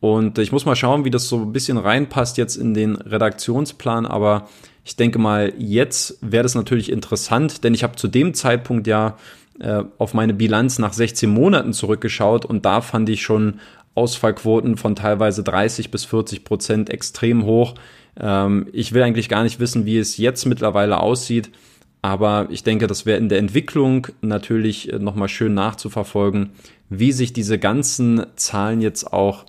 Und 0.00 0.40
ich 0.40 0.50
muss 0.50 0.64
mal 0.64 0.74
schauen, 0.74 1.04
wie 1.04 1.10
das 1.10 1.28
so 1.28 1.42
ein 1.42 1.52
bisschen 1.52 1.78
reinpasst 1.78 2.38
jetzt 2.38 2.56
in 2.56 2.74
den 2.74 2.96
Redaktionsplan, 2.96 4.04
aber 4.04 4.48
ich 4.88 4.96
denke 4.96 5.18
mal, 5.18 5.52
jetzt 5.58 6.16
wäre 6.22 6.44
das 6.44 6.54
natürlich 6.54 6.90
interessant, 6.90 7.62
denn 7.62 7.74
ich 7.74 7.82
habe 7.82 7.96
zu 7.96 8.08
dem 8.08 8.32
Zeitpunkt 8.32 8.86
ja 8.86 9.18
äh, 9.60 9.82
auf 9.98 10.14
meine 10.14 10.32
Bilanz 10.32 10.78
nach 10.78 10.94
16 10.94 11.28
Monaten 11.28 11.74
zurückgeschaut 11.74 12.46
und 12.46 12.64
da 12.64 12.80
fand 12.80 13.10
ich 13.10 13.20
schon 13.20 13.60
Ausfallquoten 13.94 14.78
von 14.78 14.96
teilweise 14.96 15.42
30 15.42 15.90
bis 15.90 16.06
40 16.06 16.42
Prozent 16.42 16.88
extrem 16.88 17.44
hoch. 17.44 17.74
Ähm, 18.18 18.68
ich 18.72 18.94
will 18.94 19.02
eigentlich 19.02 19.28
gar 19.28 19.42
nicht 19.42 19.60
wissen, 19.60 19.84
wie 19.84 19.98
es 19.98 20.16
jetzt 20.16 20.46
mittlerweile 20.46 21.00
aussieht. 21.00 21.50
Aber 22.00 22.46
ich 22.48 22.62
denke, 22.62 22.86
das 22.86 23.04
wäre 23.04 23.18
in 23.18 23.28
der 23.28 23.40
Entwicklung 23.40 24.06
natürlich 24.22 24.90
äh, 24.90 24.98
nochmal 24.98 25.28
schön 25.28 25.52
nachzuverfolgen, 25.52 26.52
wie 26.88 27.12
sich 27.12 27.34
diese 27.34 27.58
ganzen 27.58 28.24
Zahlen 28.36 28.80
jetzt 28.80 29.12
auch 29.12 29.44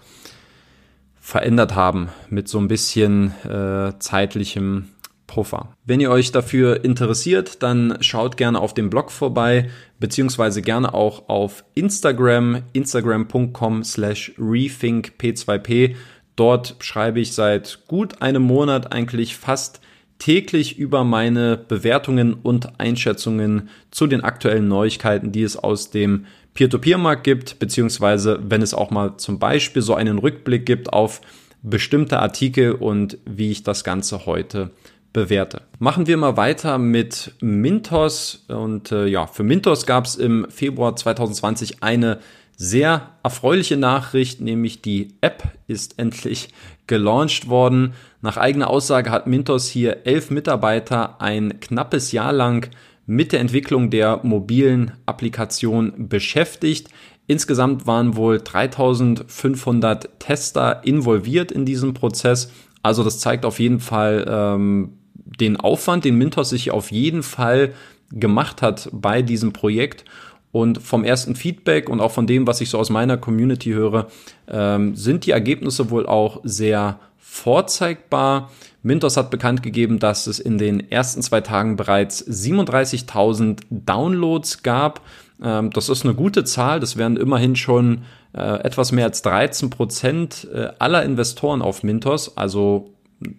verändert 1.22 1.76
haben 1.76 2.10
mit 2.30 2.50
so 2.50 2.60
ein 2.60 2.68
bisschen 2.68 3.32
äh, 3.46 3.94
zeitlichem 4.00 4.90
Puffer. 5.30 5.76
Wenn 5.86 6.00
ihr 6.00 6.10
euch 6.10 6.32
dafür 6.32 6.84
interessiert, 6.84 7.62
dann 7.62 7.98
schaut 8.02 8.36
gerne 8.36 8.60
auf 8.60 8.74
dem 8.74 8.90
Blog 8.90 9.12
vorbei, 9.12 9.70
beziehungsweise 10.00 10.64
gerne 10.64 10.96
auch 10.96 11.30
auf 11.30 11.64
Instagram, 11.76 12.64
instagram.com 12.74 13.84
slash 13.84 14.32
rethinkp2p. 14.40 15.96
Dort 16.36 16.78
schreibe 16.80 17.20
ich 17.20 17.34
seit 17.34 17.86
gut 17.88 18.24
einem 18.24 18.42
Monat 18.42 18.92
eigentlich 18.92 19.38
fast 19.38 19.82
täglich 20.18 20.80
über 20.80 21.04
meine 21.04 21.58
Bewertungen 21.58 22.34
und 22.34 22.80
Einschätzungen 22.80 23.70
zu 23.92 24.08
den 24.08 24.22
aktuellen 24.22 24.68
Neuigkeiten, 24.68 25.32
die 25.32 25.44
es 25.44 25.58
aus 25.58 25.92
dem 25.92 26.26
Peer-to-Peer-Markt 26.56 27.24
gibt, 27.24 27.60
beziehungsweise 27.60 28.40
wenn 28.42 28.64
es 28.64 28.74
auch 28.74 28.90
mal 28.90 29.18
zum 29.18 29.38
Beispiel 29.38 29.84
so 29.84 29.94
einen 29.94 30.18
Rückblick 30.18 30.66
gibt 30.66 30.92
auf 30.92 31.22
bestimmte 31.62 32.20
Artikel 32.20 32.72
und 32.72 33.18
wie 33.26 33.52
ich 33.52 33.64
das 33.64 33.84
Ganze 33.84 34.26
heute 34.26 34.72
bewerte. 35.14 35.62
Machen 35.80 36.08
wir 36.08 36.18
mal 36.18 36.38
weiter 36.38 36.78
mit 36.78 37.34
Mintos. 37.42 38.46
Und 38.48 38.92
äh, 38.92 39.08
ja, 39.08 39.28
für 39.28 39.44
Mintos 39.44 39.86
gab 39.86 40.06
es 40.06 40.16
im 40.16 40.48
Februar 40.50 40.96
2020 40.96 41.84
eine 41.84 42.20
sehr 42.56 43.12
erfreuliche 43.24 43.78
Nachricht, 43.78 44.42
nämlich 44.42 44.82
die 44.82 45.16
App 45.22 45.44
ist 45.68 45.98
endlich 45.98 46.50
gelauncht 46.88 47.48
worden. 47.48 47.94
Nach 48.22 48.36
eigener 48.36 48.70
Aussage 48.70 49.12
hat 49.12 49.28
Mintos 49.28 49.70
hier 49.70 50.06
elf 50.06 50.30
Mitarbeiter 50.30 51.22
ein 51.22 51.62
knappes 51.62 52.12
Jahr 52.12 52.34
lang 52.34 52.70
mit 53.06 53.32
der 53.32 53.40
Entwicklung 53.40 53.90
der 53.90 54.20
mobilen 54.24 54.92
Applikation 55.06 56.10
beschäftigt. 56.10 56.90
Insgesamt 57.28 57.88
waren 57.88 58.18
wohl 58.18 58.40
3500 58.40 60.20
Tester 60.20 60.82
involviert 60.84 61.52
in 61.52 61.64
diesem 61.64 61.94
Prozess. 61.94 62.52
Also 62.84 63.04
das 63.04 63.20
zeigt 63.20 63.46
auf 63.46 63.60
jeden 63.60 63.80
Fall 63.80 64.26
ähm, 64.28 64.99
den 65.40 65.58
Aufwand, 65.58 66.06
den 66.06 66.16
Mintos 66.16 66.50
sich 66.50 66.72
auf 66.72 66.92
jeden 66.92 67.24
Fall 67.24 67.74
gemacht 68.12 68.62
hat 68.62 68.90
bei 68.92 69.22
diesem 69.22 69.54
Projekt. 69.54 70.06
Und 70.52 70.82
vom 70.82 71.04
ersten 71.04 71.36
Feedback 71.36 71.90
und 71.90 72.02
auch 72.02 72.12
von 72.12 72.26
dem, 72.26 72.48
was 72.48 72.60
ich 72.60 72.72
so 72.72 72.80
aus 72.80 72.90
meiner 72.90 73.18
Community 73.18 73.70
höre, 73.70 74.08
ähm, 74.48 74.96
sind 74.96 75.28
die 75.28 75.32
Ergebnisse 75.32 75.92
wohl 75.92 76.08
auch 76.08 76.42
sehr 76.44 77.00
vorzeigbar. 77.20 78.50
Mintos 78.82 79.16
hat 79.16 79.30
bekannt 79.30 79.62
gegeben, 79.62 80.00
dass 80.00 80.26
es 80.26 80.40
in 80.40 80.58
den 80.58 80.92
ersten 80.92 81.22
zwei 81.22 81.42
Tagen 81.42 81.76
bereits 81.76 82.26
37.000 82.26 83.62
Downloads 83.70 84.64
gab. 84.64 85.02
Ähm, 85.44 85.70
das 85.70 85.90
ist 85.90 86.04
eine 86.04 86.16
gute 86.16 86.44
Zahl. 86.46 86.80
Das 86.80 86.98
wären 86.98 87.16
immerhin 87.18 87.56
schon 87.56 88.04
äh, 88.34 88.64
etwas 88.64 88.92
mehr 88.92 89.06
als 89.06 89.22
13 89.22 89.70
Prozent 89.70 90.48
äh, 90.52 90.70
aller 90.80 91.04
Investoren 91.04 91.62
auf 91.62 91.84
Mintos, 91.84 92.38
also 92.38 92.94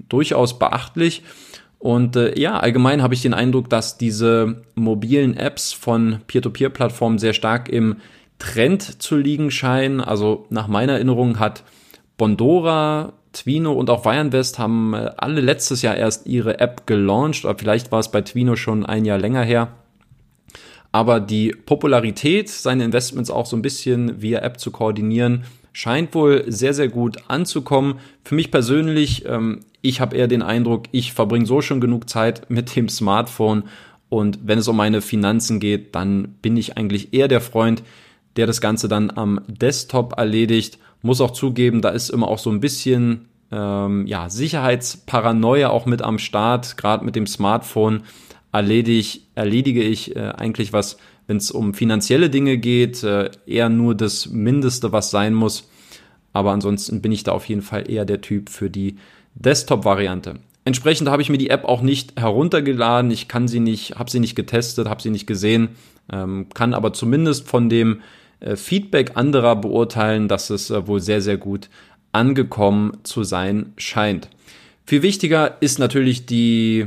durchaus 0.08 0.58
beachtlich. 0.58 1.22
Und 1.80 2.14
äh, 2.14 2.38
ja, 2.38 2.60
allgemein 2.60 3.02
habe 3.02 3.14
ich 3.14 3.22
den 3.22 3.34
Eindruck, 3.34 3.70
dass 3.70 3.96
diese 3.96 4.62
mobilen 4.74 5.34
Apps 5.34 5.72
von 5.72 6.20
Peer-to-Peer-Plattformen 6.26 7.18
sehr 7.18 7.32
stark 7.32 7.70
im 7.70 7.96
Trend 8.38 9.02
zu 9.02 9.16
liegen 9.16 9.50
scheinen. 9.50 10.02
Also 10.02 10.46
nach 10.50 10.68
meiner 10.68 10.92
Erinnerung 10.92 11.38
hat 11.38 11.64
Bondora, 12.18 13.14
Twino 13.32 13.72
und 13.72 13.88
auch 13.88 14.04
Weyernvest 14.04 14.58
haben 14.58 14.92
äh, 14.92 15.10
alle 15.16 15.40
letztes 15.40 15.80
Jahr 15.80 15.96
erst 15.96 16.26
ihre 16.26 16.60
App 16.60 16.86
gelauncht, 16.86 17.46
oder 17.46 17.56
vielleicht 17.56 17.90
war 17.90 18.00
es 18.00 18.10
bei 18.10 18.20
Twino 18.20 18.56
schon 18.56 18.84
ein 18.84 19.06
Jahr 19.06 19.18
länger 19.18 19.42
her. 19.42 19.68
Aber 20.92 21.18
die 21.18 21.52
Popularität, 21.52 22.50
seine 22.50 22.84
Investments 22.84 23.30
auch 23.30 23.46
so 23.46 23.56
ein 23.56 23.62
bisschen 23.62 24.20
via 24.20 24.40
App 24.40 24.60
zu 24.60 24.70
koordinieren, 24.70 25.44
scheint 25.72 26.14
wohl 26.14 26.44
sehr, 26.48 26.74
sehr 26.74 26.88
gut 26.88 27.18
anzukommen. 27.28 28.00
Für 28.24 28.34
mich 28.34 28.50
persönlich, 28.50 29.24
ähm, 29.26 29.60
ich 29.82 30.00
habe 30.00 30.16
eher 30.16 30.28
den 30.28 30.42
Eindruck, 30.42 30.84
ich 30.92 31.12
verbringe 31.12 31.46
so 31.46 31.60
schon 31.60 31.80
genug 31.80 32.08
Zeit 32.08 32.50
mit 32.50 32.74
dem 32.76 32.88
Smartphone 32.88 33.64
Und 34.08 34.40
wenn 34.42 34.58
es 34.58 34.68
um 34.68 34.76
meine 34.76 35.00
Finanzen 35.02 35.60
geht, 35.60 35.94
dann 35.94 36.34
bin 36.42 36.56
ich 36.56 36.76
eigentlich 36.76 37.14
eher 37.14 37.28
der 37.28 37.40
Freund, 37.40 37.82
der 38.36 38.46
das 38.46 38.60
Ganze 38.60 38.88
dann 38.88 39.10
am 39.10 39.40
Desktop 39.46 40.14
erledigt. 40.18 40.78
Muss 41.02 41.20
auch 41.20 41.30
zugeben, 41.30 41.80
da 41.80 41.90
ist 41.90 42.10
immer 42.10 42.28
auch 42.28 42.38
so 42.38 42.50
ein 42.50 42.60
bisschen 42.60 43.28
ähm, 43.52 44.06
ja, 44.06 44.28
Sicherheitsparanoia 44.28 45.70
auch 45.70 45.86
mit 45.86 46.02
am 46.02 46.18
Start. 46.18 46.76
Gerade 46.76 47.04
mit 47.04 47.16
dem 47.16 47.26
Smartphone 47.26 48.02
erledige, 48.52 49.20
erledige 49.34 49.82
ich 49.82 50.16
äh, 50.16 50.32
eigentlich 50.36 50.72
was, 50.72 50.98
wenn 51.26 51.36
es 51.36 51.50
um 51.52 51.72
finanzielle 51.72 52.30
Dinge 52.30 52.58
geht, 52.58 53.04
äh, 53.04 53.30
eher 53.46 53.68
nur 53.68 53.94
das 53.94 54.28
Mindeste, 54.28 54.92
was 54.92 55.10
sein 55.10 55.34
muss. 55.34 55.68
Aber 56.32 56.50
ansonsten 56.52 57.00
bin 57.00 57.12
ich 57.12 57.22
da 57.22 57.32
auf 57.32 57.48
jeden 57.48 57.62
Fall 57.62 57.90
eher 57.90 58.04
der 58.04 58.20
Typ 58.20 58.50
für 58.50 58.70
die 58.70 58.96
Desktop-Variante. 59.34 60.36
Entsprechend 60.64 61.08
habe 61.08 61.22
ich 61.22 61.30
mir 61.30 61.38
die 61.38 61.50
App 61.50 61.64
auch 61.64 61.80
nicht 61.80 62.20
heruntergeladen. 62.20 63.10
Ich 63.10 63.28
kann 63.28 63.48
sie 63.48 63.60
nicht, 63.60 63.98
habe 63.98 64.10
sie 64.10 64.20
nicht 64.20 64.36
getestet, 64.36 64.88
habe 64.88 65.02
sie 65.02 65.10
nicht 65.10 65.26
gesehen, 65.26 65.70
ähm, 66.12 66.46
kann 66.52 66.74
aber 66.74 66.92
zumindest 66.92 67.48
von 67.48 67.68
dem 67.68 68.02
äh, 68.40 68.56
Feedback 68.56 69.12
anderer 69.16 69.56
beurteilen, 69.56 70.28
dass 70.28 70.50
es 70.50 70.70
äh, 70.70 70.86
wohl 70.86 71.00
sehr, 71.00 71.22
sehr 71.22 71.38
gut 71.38 71.68
angekommen 72.12 72.98
zu 73.04 73.24
sein 73.24 73.72
scheint. 73.76 74.28
Viel 74.84 75.02
wichtiger 75.02 75.56
ist 75.60 75.78
natürlich 75.78 76.26
die, 76.26 76.86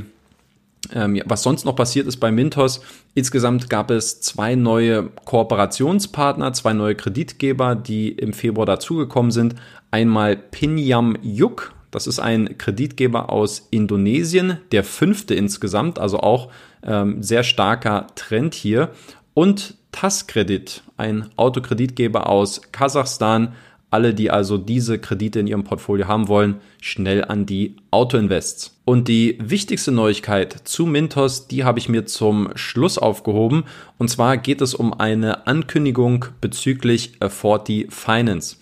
ähm, 0.92 1.20
was 1.24 1.42
sonst 1.42 1.64
noch 1.64 1.74
passiert 1.74 2.06
ist 2.06 2.18
bei 2.18 2.30
Mintos. 2.30 2.82
Insgesamt 3.14 3.70
gab 3.70 3.90
es 3.90 4.20
zwei 4.20 4.54
neue 4.54 5.10
Kooperationspartner, 5.24 6.52
zwei 6.52 6.74
neue 6.74 6.94
Kreditgeber, 6.94 7.74
die 7.74 8.10
im 8.10 8.32
Februar 8.34 8.66
dazugekommen 8.66 9.32
sind. 9.32 9.54
Einmal 9.90 10.36
Pinyam 10.36 11.16
Yuk 11.22 11.72
das 11.94 12.08
ist 12.08 12.18
ein 12.18 12.58
Kreditgeber 12.58 13.30
aus 13.30 13.68
Indonesien, 13.70 14.58
der 14.72 14.82
fünfte 14.82 15.34
insgesamt, 15.34 16.00
also 16.00 16.18
auch 16.18 16.50
ähm, 16.82 17.22
sehr 17.22 17.44
starker 17.44 18.08
Trend 18.16 18.54
hier. 18.54 18.90
Und 19.32 19.76
Tasskredit, 19.92 20.82
ein 20.96 21.30
Autokreditgeber 21.36 22.28
aus 22.28 22.62
Kasachstan. 22.72 23.54
Alle, 23.90 24.12
die 24.12 24.28
also 24.28 24.58
diese 24.58 24.98
Kredite 24.98 25.38
in 25.38 25.46
ihrem 25.46 25.62
Portfolio 25.62 26.08
haben 26.08 26.26
wollen, 26.26 26.56
schnell 26.80 27.24
an 27.24 27.46
die 27.46 27.76
Autoinvests. 27.92 28.76
Und 28.84 29.06
die 29.06 29.38
wichtigste 29.40 29.92
Neuigkeit 29.92 30.52
zu 30.64 30.86
Mintos, 30.86 31.46
die 31.46 31.62
habe 31.62 31.78
ich 31.78 31.88
mir 31.88 32.06
zum 32.06 32.50
Schluss 32.56 32.98
aufgehoben. 32.98 33.62
Und 33.96 34.08
zwar 34.08 34.36
geht 34.36 34.60
es 34.62 34.74
um 34.74 34.92
eine 34.92 35.46
Ankündigung 35.46 36.24
bezüglich 36.40 37.12
Forty 37.28 37.86
Finance. 37.88 38.56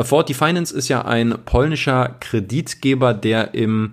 Forty 0.00 0.34
Finance 0.34 0.74
ist 0.74 0.88
ja 0.88 1.04
ein 1.04 1.36
polnischer 1.44 2.16
Kreditgeber, 2.20 3.14
der 3.14 3.54
im 3.54 3.92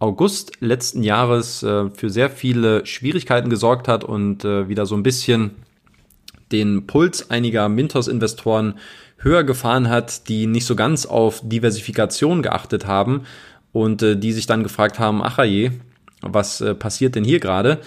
August 0.00 0.52
letzten 0.60 1.02
Jahres 1.02 1.62
äh, 1.62 1.90
für 1.90 2.10
sehr 2.10 2.30
viele 2.30 2.84
Schwierigkeiten 2.86 3.50
gesorgt 3.50 3.86
hat 3.86 4.02
und 4.02 4.44
äh, 4.44 4.68
wieder 4.68 4.86
so 4.86 4.96
ein 4.96 5.02
bisschen 5.02 5.52
den 6.50 6.86
Puls 6.86 7.30
einiger 7.30 7.68
Mintos-Investoren 7.68 8.74
höher 9.18 9.44
gefahren 9.44 9.88
hat, 9.88 10.28
die 10.28 10.46
nicht 10.46 10.64
so 10.64 10.74
ganz 10.74 11.06
auf 11.06 11.42
Diversifikation 11.44 12.42
geachtet 12.42 12.86
haben 12.86 13.22
und 13.72 14.02
äh, 14.02 14.16
die 14.16 14.32
sich 14.32 14.46
dann 14.46 14.62
gefragt 14.62 14.98
haben, 14.98 15.22
ach 15.22 15.38
je, 15.44 15.70
was 16.22 16.60
äh, 16.60 16.74
passiert 16.74 17.14
denn 17.14 17.24
hier 17.24 17.38
gerade? 17.38 17.78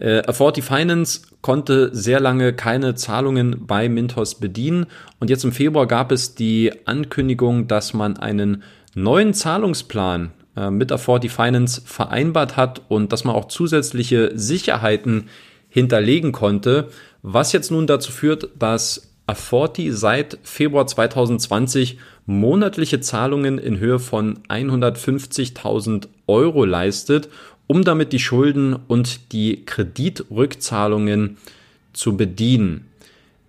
Äh, 0.00 0.22
A40 0.22 0.62
Finance 0.62 1.20
konnte 1.42 1.94
sehr 1.94 2.20
lange 2.20 2.54
keine 2.54 2.94
Zahlungen 2.94 3.66
bei 3.66 3.88
Mintos 3.88 4.34
bedienen. 4.34 4.86
Und 5.20 5.28
jetzt 5.28 5.44
im 5.44 5.52
Februar 5.52 5.86
gab 5.86 6.10
es 6.10 6.34
die 6.34 6.72
Ankündigung, 6.86 7.68
dass 7.68 7.92
man 7.92 8.16
einen 8.16 8.62
neuen 8.94 9.34
Zahlungsplan 9.34 10.32
äh, 10.56 10.70
mit 10.70 10.90
A40 10.90 11.28
Finance 11.28 11.82
vereinbart 11.84 12.56
hat 12.56 12.80
und 12.88 13.12
dass 13.12 13.24
man 13.24 13.36
auch 13.36 13.48
zusätzliche 13.48 14.32
Sicherheiten 14.34 15.28
hinterlegen 15.68 16.32
konnte, 16.32 16.88
was 17.22 17.52
jetzt 17.52 17.70
nun 17.70 17.86
dazu 17.86 18.10
führt, 18.10 18.48
dass 18.58 19.10
A40 19.28 19.92
seit 19.92 20.38
Februar 20.42 20.86
2020 20.86 21.98
monatliche 22.26 23.00
Zahlungen 23.00 23.58
in 23.58 23.78
Höhe 23.78 23.98
von 23.98 24.40
150.000 24.48 26.08
Euro 26.26 26.64
leistet 26.64 27.28
um 27.70 27.84
damit 27.84 28.12
die 28.12 28.18
Schulden 28.18 28.74
und 28.74 29.30
die 29.30 29.64
Kreditrückzahlungen 29.64 31.36
zu 31.92 32.16
bedienen. 32.16 32.86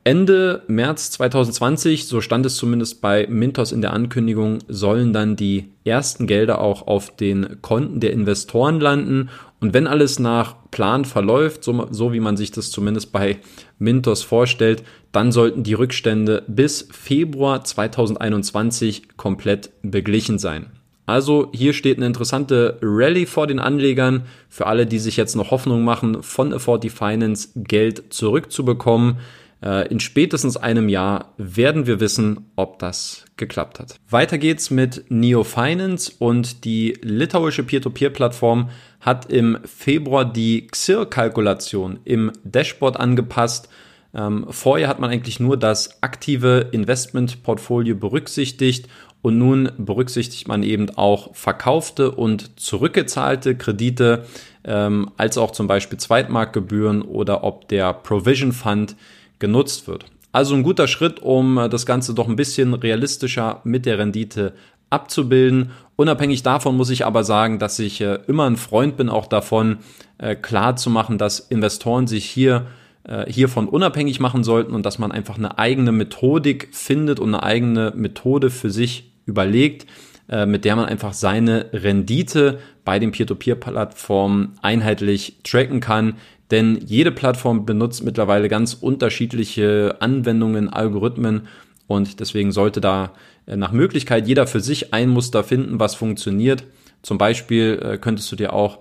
Ende 0.04 0.62
März 0.68 1.10
2020, 1.10 2.06
so 2.06 2.22
stand 2.22 2.46
es 2.46 2.56
zumindest 2.56 3.02
bei 3.02 3.26
Mintos 3.26 3.72
in 3.72 3.82
der 3.82 3.94
Ankündigung, 3.94 4.60
sollen 4.68 5.12
dann 5.12 5.38
die 5.38 5.70
ersten 5.86 6.28
Gelder 6.28 6.62
auch 6.62 6.86
auf 6.86 7.16
den 7.16 7.64
Konten 7.64 8.00
der 8.00 8.14
Investoren 8.14 8.80
landen. 8.80 9.30
Und 9.60 9.74
wenn 9.74 9.88
alles 9.88 10.20
nach 10.20 10.56
Plan 10.70 11.04
verläuft, 11.04 11.64
so, 11.64 11.88
so 11.90 12.14
wie 12.14 12.20
man 12.20 12.38
sich 12.38 12.52
das 12.52 12.70
zumindest 12.70 13.12
bei 13.12 13.40
Mintos 13.80 14.22
vorstellt, 14.22 14.84
dann 15.12 15.32
sollten 15.32 15.64
die 15.64 15.74
Rückstände 15.74 16.44
bis 16.48 16.88
Februar 16.92 17.64
2021 17.64 19.18
komplett 19.18 19.72
beglichen 19.82 20.38
sein. 20.38 20.68
Also 21.06 21.50
hier 21.54 21.74
steht 21.74 21.98
eine 21.98 22.06
interessante 22.06 22.78
Rallye 22.82 23.26
vor 23.26 23.48
den 23.48 23.60
Anlegern 23.60 24.24
für 24.50 24.68
alle, 24.68 24.86
die 24.86 25.00
sich 25.00 25.18
jetzt 25.18 25.36
noch 25.36 25.52
Hoffnung 25.52 25.84
machen, 25.84 26.24
von 26.24 26.54
A40 26.54 26.90
Finance 26.90 27.50
Geld 27.56 28.14
zurückzubekommen. 28.14 29.18
Äh, 29.64 29.88
in 29.90 30.00
spätestens 30.00 30.58
einem 30.58 30.90
Jahr 30.90 31.34
werden 31.38 31.86
wir 31.86 32.00
wissen, 32.00 32.52
ob 32.56 32.80
das 32.80 33.26
geklappt 33.38 33.80
hat. 33.80 33.96
Weiter 34.10 34.38
geht's 34.38 34.72
mit 34.72 35.06
Neo 35.10 35.44
Finance 35.44 36.12
und 36.18 36.66
die 36.66 36.98
litauische 37.02 37.64
Peer-to-Peer-Plattform 37.64 38.70
hat 39.00 39.32
im 39.32 39.58
Februar 39.66 40.26
die 40.26 40.68
XIR-Kalkulation 40.68 42.00
im 42.06 42.32
Dashboard 42.44 42.98
angepasst. 43.00 43.70
Ähm, 44.14 44.46
vorher 44.50 44.88
hat 44.88 45.00
man 45.00 45.10
eigentlich 45.10 45.40
nur 45.40 45.58
das 45.58 46.02
aktive 46.04 46.70
Investmentportfolio 46.72 47.96
berücksichtigt 47.96 48.88
und 49.22 49.38
nun 49.38 49.72
berücksichtigt 49.78 50.48
man 50.48 50.64
eben 50.64 50.90
auch 50.98 51.36
verkaufte 51.36 52.12
und 52.12 52.60
zurückgezahlte 52.60 53.56
Kredite, 53.56 54.26
ähm, 54.64 55.12
als 55.18 55.38
auch 55.38 55.52
zum 55.52 55.68
Beispiel 55.68 55.98
Zweitmarktgebühren 55.98 57.02
oder 57.02 57.44
ob 57.44 57.68
der 57.68 57.94
Provision 57.94 58.52
Fund 58.52 58.96
genutzt 59.40 59.88
wird. 59.88 60.06
Also 60.32 60.56
ein 60.56 60.64
guter 60.64 60.88
Schritt, 60.88 61.22
um 61.22 61.68
das 61.70 61.86
Ganze 61.86 62.14
doch 62.14 62.30
ein 62.30 62.38
bisschen 62.38 62.74
realistischer 62.74 63.60
mit 63.64 63.86
der 63.86 63.98
Rendite 64.00 64.54
abzubilden. 64.90 65.72
Unabhängig 65.96 66.44
davon 66.44 66.78
muss 66.78 66.90
ich 66.90 67.06
aber 67.06 67.24
sagen, 67.24 67.60
dass 67.60 67.80
ich 67.80 68.02
äh, 68.02 68.20
immer 68.28 68.46
ein 68.46 68.58
Freund 68.58 68.98
bin, 68.98 69.10
auch 69.10 69.26
davon 69.26 69.80
äh, 70.18 70.36
klar 70.36 70.76
zu 70.76 70.90
machen, 70.90 71.18
dass 71.18 71.40
Investoren 71.40 72.08
sich 72.08 72.26
hier 72.26 72.68
äh, 73.04 73.32
hiervon 73.32 73.68
unabhängig 73.68 74.20
machen 74.20 74.44
sollten 74.44 74.74
und 74.74 74.86
dass 74.86 75.00
man 75.00 75.12
einfach 75.12 75.38
eine 75.38 75.58
eigene 75.58 75.92
Methodik 75.92 76.70
findet 76.72 77.20
und 77.20 77.34
eine 77.34 77.44
eigene 77.44 77.94
Methode 77.96 78.50
für 78.50 78.70
sich 78.70 79.11
überlegt, 79.26 79.88
äh, 80.30 80.46
mit 80.46 80.66
der 80.66 80.76
man 80.76 80.86
einfach 80.86 81.14
seine 81.14 81.68
Rendite 81.74 82.60
bei 82.86 83.00
den 83.00 83.12
Peer-to-Peer-Plattformen 83.12 84.54
einheitlich 84.62 85.38
tracken 85.44 85.80
kann. 85.80 86.16
Denn 86.52 86.80
jede 86.86 87.12
Plattform 87.12 87.66
benutzt 87.66 88.04
mittlerweile 88.04 88.50
ganz 88.50 88.74
unterschiedliche 88.74 89.98
Anwendungen, 90.00 90.70
Algorithmen 90.70 91.48
und 91.88 92.20
deswegen 92.20 92.52
sollte 92.52 92.82
da 92.82 93.14
äh, 93.46 93.56
nach 93.56 93.72
Möglichkeit 93.72 94.28
jeder 94.28 94.48
für 94.48 94.62
sich 94.62 94.94
ein 94.94 95.10
Muster 95.10 95.44
finden, 95.44 95.80
was 95.80 95.96
funktioniert. 95.96 96.64
Zum 97.02 97.18
Beispiel 97.18 97.80
äh, 97.84 97.98
könntest 97.98 98.32
du 98.32 98.36
dir 98.36 98.54
auch 98.54 98.80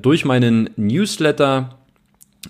durch 0.00 0.24
meinen 0.24 0.70
Newsletter 0.76 1.81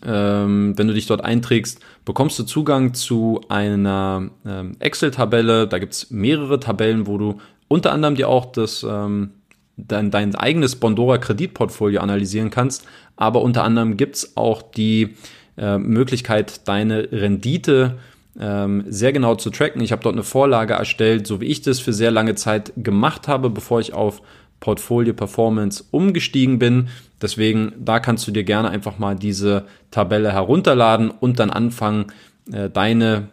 wenn 0.01 0.75
du 0.75 0.95
dich 0.95 1.07
dort 1.07 1.23
einträgst, 1.23 1.81
bekommst 2.05 2.39
du 2.39 2.45
Zugang 2.45 2.95
zu 2.95 3.43
einer 3.51 4.31
ähm, 4.47 4.73
Excel-Tabelle. 4.79 5.69
Da 5.69 5.79
gibt's 5.79 6.11
mehrere 6.11 6.59
Tabellen, 6.59 7.07
wo 7.07 7.19
du 7.19 7.39
unter 7.69 7.93
anderem 7.93 8.15
dir 8.15 8.29
auch 8.29 8.47
das, 8.47 8.87
ähm, 8.89 9.33
dein, 9.77 10.11
dein 10.11 10.35
eigenes 10.35 10.77
Bondora 10.77 11.19
Kreditportfolio 11.19 12.01
analysieren 12.01 12.51
kannst. 12.51 12.87
Aber 13.17 13.43
unter 13.43 13.65
anderem 13.65 13.97
gibt's 13.97 14.37
auch 14.37 14.63
die 14.63 15.17
äh, 15.59 15.79
Möglichkeit, 15.79 16.67
deine 16.69 17.13
Rendite 17.13 17.99
ähm, 18.39 18.85
sehr 18.89 19.13
genau 19.13 19.35
zu 19.35 19.51
tracken. 19.51 19.83
Ich 19.83 19.93
habe 19.93 20.03
dort 20.03 20.15
eine 20.15 20.25
Vorlage 20.25 20.75
erstellt, 20.75 21.27
so 21.27 21.41
wie 21.41 21.47
ich 21.47 21.63
das 21.63 21.81
für 21.81 21.93
sehr 21.93 22.11
lange 22.11 22.35
Zeit 22.35 22.73
gemacht 22.77 23.29
habe, 23.29 23.51
bevor 23.51 23.81
ich 23.81 23.93
auf 23.93 24.23
Portfolio 24.61 25.13
Performance 25.13 25.85
umgestiegen 25.91 26.59
bin. 26.59 26.89
Deswegen, 27.23 27.73
da 27.79 28.01
kannst 28.01 28.27
du 28.27 28.33
dir 28.33 28.45
gerne 28.45 28.69
einfach 28.71 28.99
mal 28.99 29.15
diese 29.15 29.65
Tabelle 29.91 30.33
herunterladen 30.33 31.11
und 31.11 31.39
dann 31.39 31.51
anfangen, 31.51 32.07
äh, 32.53 32.69
deine, 32.69 33.29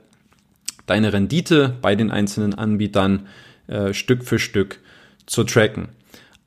deine 0.86 1.12
Rendite 1.12 1.76
bei 1.82 1.96
den 1.96 2.12
einzelnen 2.12 2.54
Anbietern 2.54 3.28
äh, 3.68 3.94
Stück 3.94 4.24
für 4.24 4.40
Stück 4.40 4.80
zu 5.26 5.44
tracken. 5.44 5.90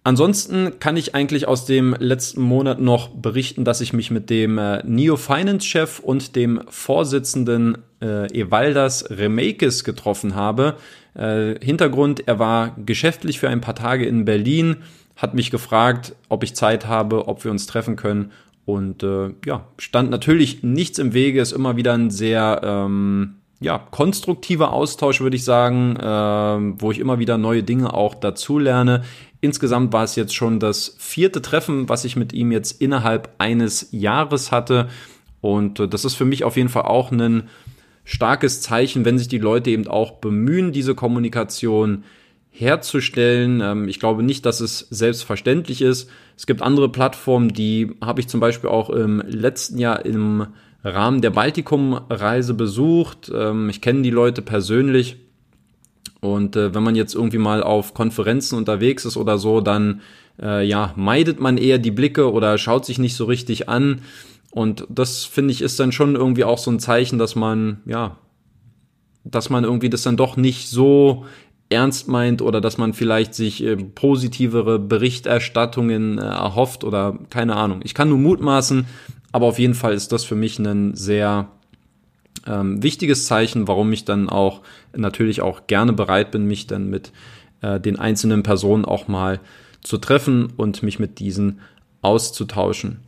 Ansonsten 0.04 0.80
kann 0.80 0.96
ich 0.96 1.14
eigentlich 1.14 1.46
aus 1.46 1.64
dem 1.64 1.94
letzten 1.96 2.42
Monat 2.42 2.80
noch 2.80 3.10
berichten, 3.10 3.64
dass 3.64 3.80
ich 3.80 3.92
mich 3.92 4.10
mit 4.10 4.30
dem 4.30 4.58
äh, 4.58 4.82
Neo 4.84 5.16
Finance 5.16 5.64
Chef 5.64 6.00
und 6.00 6.34
dem 6.34 6.60
Vorsitzenden 6.68 7.78
äh, 8.00 8.26
Evaldas 8.36 9.10
Remakes 9.10 9.84
getroffen 9.84 10.34
habe. 10.34 10.76
Äh, 11.14 11.54
Hintergrund, 11.64 12.26
er 12.26 12.40
war 12.40 12.74
geschäftlich 12.84 13.38
für 13.38 13.48
ein 13.48 13.60
paar 13.60 13.76
Tage 13.76 14.04
in 14.04 14.24
Berlin, 14.24 14.78
hat 15.16 15.34
mich 15.34 15.50
gefragt, 15.50 16.14
ob 16.28 16.42
ich 16.42 16.54
Zeit 16.54 16.86
habe, 16.86 17.28
ob 17.28 17.44
wir 17.44 17.50
uns 17.50 17.66
treffen 17.66 17.96
können 17.96 18.32
Und 18.64 19.02
äh, 19.02 19.30
ja, 19.44 19.66
stand 19.78 20.10
natürlich 20.10 20.62
nichts 20.62 20.98
im 20.98 21.14
Wege, 21.14 21.40
ist 21.40 21.52
immer 21.52 21.76
wieder 21.76 21.94
ein 21.94 22.10
sehr 22.10 22.60
ähm, 22.62 23.36
ja, 23.60 23.78
konstruktiver 23.78 24.72
Austausch, 24.72 25.20
würde 25.20 25.36
ich 25.36 25.44
sagen, 25.44 25.96
äh, 25.96 26.80
wo 26.80 26.90
ich 26.90 26.98
immer 26.98 27.18
wieder 27.18 27.38
neue 27.38 27.62
Dinge 27.62 27.92
auch 27.92 28.14
dazu 28.14 28.58
lerne. 28.58 29.02
Insgesamt 29.40 29.92
war 29.92 30.04
es 30.04 30.14
jetzt 30.14 30.34
schon 30.34 30.60
das 30.60 30.94
vierte 30.98 31.42
Treffen, 31.42 31.88
was 31.88 32.04
ich 32.04 32.14
mit 32.14 32.32
ihm 32.32 32.52
jetzt 32.52 32.80
innerhalb 32.80 33.34
eines 33.38 33.88
Jahres 33.90 34.52
hatte. 34.52 34.88
Und 35.40 35.80
äh, 35.80 35.88
das 35.88 36.04
ist 36.04 36.14
für 36.14 36.24
mich 36.24 36.44
auf 36.44 36.56
jeden 36.56 36.68
Fall 36.68 36.84
auch 36.84 37.10
ein 37.10 37.48
starkes 38.04 38.62
Zeichen, 38.62 39.04
wenn 39.04 39.18
sich 39.18 39.28
die 39.28 39.38
Leute 39.38 39.70
eben 39.70 39.88
auch 39.88 40.12
bemühen, 40.12 40.72
diese 40.72 40.94
Kommunikation 40.94 42.04
herzustellen. 42.52 43.60
Ähm, 43.60 43.88
ich 43.88 43.98
glaube 43.98 44.22
nicht, 44.22 44.46
dass 44.46 44.60
es 44.60 44.86
selbstverständlich 44.90 45.82
ist. 45.82 46.08
Es 46.36 46.46
gibt 46.46 46.62
andere 46.62 46.90
Plattformen, 46.90 47.48
die 47.48 47.92
habe 48.00 48.20
ich 48.20 48.28
zum 48.28 48.40
Beispiel 48.40 48.70
auch 48.70 48.90
im 48.90 49.20
letzten 49.26 49.78
Jahr 49.78 50.04
im 50.04 50.46
Rahmen 50.84 51.22
der 51.22 51.30
Baltikum-Reise 51.30 52.54
besucht. 52.54 53.32
Ähm, 53.34 53.68
ich 53.70 53.80
kenne 53.80 54.02
die 54.02 54.10
Leute 54.10 54.42
persönlich. 54.42 55.16
Und 56.20 56.54
äh, 56.54 56.74
wenn 56.74 56.82
man 56.82 56.94
jetzt 56.94 57.14
irgendwie 57.14 57.38
mal 57.38 57.62
auf 57.62 57.94
Konferenzen 57.94 58.56
unterwegs 58.56 59.04
ist 59.04 59.16
oder 59.16 59.38
so, 59.38 59.60
dann 59.60 60.02
äh, 60.40 60.64
ja, 60.64 60.92
meidet 60.96 61.40
man 61.40 61.56
eher 61.56 61.78
die 61.78 61.90
Blicke 61.90 62.30
oder 62.32 62.58
schaut 62.58 62.84
sich 62.84 62.98
nicht 62.98 63.16
so 63.16 63.24
richtig 63.24 63.68
an. 63.68 64.02
Und 64.50 64.86
das 64.88 65.24
finde 65.24 65.52
ich 65.52 65.62
ist 65.62 65.80
dann 65.80 65.92
schon 65.92 66.14
irgendwie 66.14 66.44
auch 66.44 66.58
so 66.58 66.70
ein 66.70 66.78
Zeichen, 66.78 67.18
dass 67.18 67.34
man, 67.34 67.80
ja, 67.86 68.18
dass 69.24 69.50
man 69.50 69.64
irgendwie 69.64 69.90
das 69.90 70.02
dann 70.02 70.16
doch 70.16 70.36
nicht 70.36 70.68
so 70.68 71.24
ernst 71.72 72.08
meint 72.08 72.42
oder 72.42 72.60
dass 72.60 72.78
man 72.78 72.92
vielleicht 72.92 73.34
sich 73.34 73.62
äh, 73.64 73.76
positivere 73.76 74.78
Berichterstattungen 74.78 76.18
äh, 76.18 76.22
erhofft 76.22 76.84
oder 76.84 77.18
keine 77.30 77.56
Ahnung. 77.56 77.80
Ich 77.84 77.94
kann 77.94 78.08
nur 78.08 78.18
mutmaßen, 78.18 78.86
aber 79.32 79.46
auf 79.46 79.58
jeden 79.58 79.74
Fall 79.74 79.94
ist 79.94 80.12
das 80.12 80.24
für 80.24 80.34
mich 80.36 80.58
ein 80.58 80.94
sehr 80.94 81.48
ähm, 82.46 82.82
wichtiges 82.82 83.26
Zeichen, 83.26 83.68
warum 83.68 83.92
ich 83.92 84.04
dann 84.04 84.28
auch 84.28 84.60
natürlich 84.94 85.40
auch 85.42 85.66
gerne 85.66 85.92
bereit 85.92 86.30
bin, 86.30 86.46
mich 86.46 86.66
dann 86.66 86.90
mit 86.90 87.12
äh, 87.60 87.80
den 87.80 87.98
einzelnen 87.98 88.42
Personen 88.42 88.84
auch 88.84 89.08
mal 89.08 89.40
zu 89.82 89.98
treffen 89.98 90.52
und 90.56 90.82
mich 90.82 90.98
mit 90.98 91.18
diesen 91.18 91.60
auszutauschen. 92.02 92.98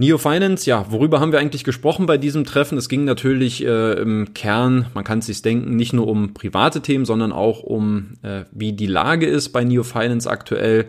Neo 0.00 0.16
Finance, 0.16 0.64
ja, 0.64 0.86
worüber 0.88 1.20
haben 1.20 1.30
wir 1.30 1.40
eigentlich 1.40 1.62
gesprochen 1.62 2.06
bei 2.06 2.16
diesem 2.16 2.46
Treffen? 2.46 2.78
Es 2.78 2.88
ging 2.88 3.04
natürlich 3.04 3.62
äh, 3.62 4.00
im 4.00 4.32
Kern, 4.32 4.86
man 4.94 5.04
kann 5.04 5.18
es 5.18 5.26
sich 5.26 5.42
denken, 5.42 5.76
nicht 5.76 5.92
nur 5.92 6.08
um 6.08 6.32
private 6.32 6.80
Themen, 6.80 7.04
sondern 7.04 7.32
auch 7.32 7.62
um, 7.62 8.14
äh, 8.22 8.44
wie 8.50 8.72
die 8.72 8.86
Lage 8.86 9.26
ist 9.26 9.50
bei 9.50 9.62
Neo 9.62 9.82
Finance 9.82 10.30
aktuell. 10.30 10.86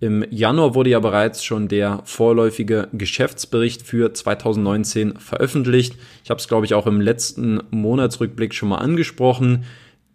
Im 0.00 0.24
Januar 0.30 0.74
wurde 0.74 0.88
ja 0.88 1.00
bereits 1.00 1.44
schon 1.44 1.68
der 1.68 2.00
vorläufige 2.04 2.88
Geschäftsbericht 2.94 3.82
für 3.82 4.14
2019 4.14 5.18
veröffentlicht. 5.18 5.96
Ich 6.24 6.30
habe 6.30 6.40
es, 6.40 6.48
glaube 6.48 6.64
ich, 6.64 6.72
auch 6.72 6.86
im 6.86 7.02
letzten 7.02 7.60
Monatsrückblick 7.68 8.54
schon 8.54 8.70
mal 8.70 8.78
angesprochen. 8.78 9.64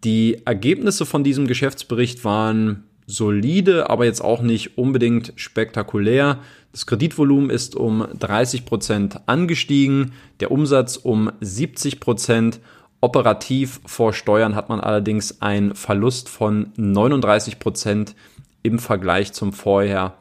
Die 0.03 0.41
Ergebnisse 0.45 1.05
von 1.05 1.23
diesem 1.23 1.45
Geschäftsbericht 1.45 2.25
waren 2.25 2.85
solide, 3.05 3.89
aber 3.89 4.05
jetzt 4.05 4.21
auch 4.21 4.41
nicht 4.41 4.79
unbedingt 4.79 5.33
spektakulär. 5.35 6.39
Das 6.71 6.85
Kreditvolumen 6.85 7.49
ist 7.49 7.75
um 7.75 8.07
30 8.17 8.65
Prozent 8.65 9.19
angestiegen, 9.25 10.13
der 10.39 10.51
Umsatz 10.51 10.95
um 10.95 11.31
70 11.41 11.99
Prozent. 11.99 12.59
Operativ 13.01 13.81
vor 13.85 14.13
Steuern 14.13 14.55
hat 14.55 14.69
man 14.69 14.79
allerdings 14.79 15.41
einen 15.41 15.75
Verlust 15.75 16.29
von 16.29 16.71
39 16.77 17.59
Prozent 17.59 18.15
im 18.63 18.79
Vergleich 18.79 19.33
zum 19.33 19.53
Vorher 19.53 20.13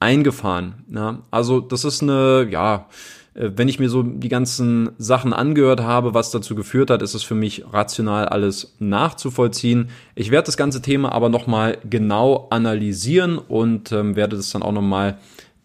eingefahren. 0.00 0.74
Ja, 0.92 1.22
also 1.30 1.60
das 1.60 1.84
ist 1.84 2.02
eine, 2.02 2.48
ja, 2.50 2.88
äh, 3.34 3.50
wenn 3.56 3.68
ich 3.68 3.78
mir 3.78 3.88
so 3.88 4.02
die 4.02 4.28
ganzen 4.28 4.90
Sachen 4.98 5.32
angehört 5.32 5.80
habe, 5.80 6.14
was 6.14 6.30
dazu 6.30 6.54
geführt 6.54 6.90
hat, 6.90 7.02
ist 7.02 7.14
es 7.14 7.22
für 7.22 7.34
mich 7.34 7.64
rational 7.72 8.26
alles 8.26 8.74
nachzuvollziehen. 8.78 9.90
Ich 10.14 10.30
werde 10.30 10.46
das 10.46 10.56
ganze 10.56 10.82
Thema 10.82 11.12
aber 11.12 11.28
nochmal 11.28 11.78
genau 11.88 12.48
analysieren 12.50 13.38
und 13.38 13.92
ähm, 13.92 14.16
werde 14.16 14.36
das 14.36 14.50
dann 14.50 14.62
auch 14.62 14.72
nochmal 14.72 15.18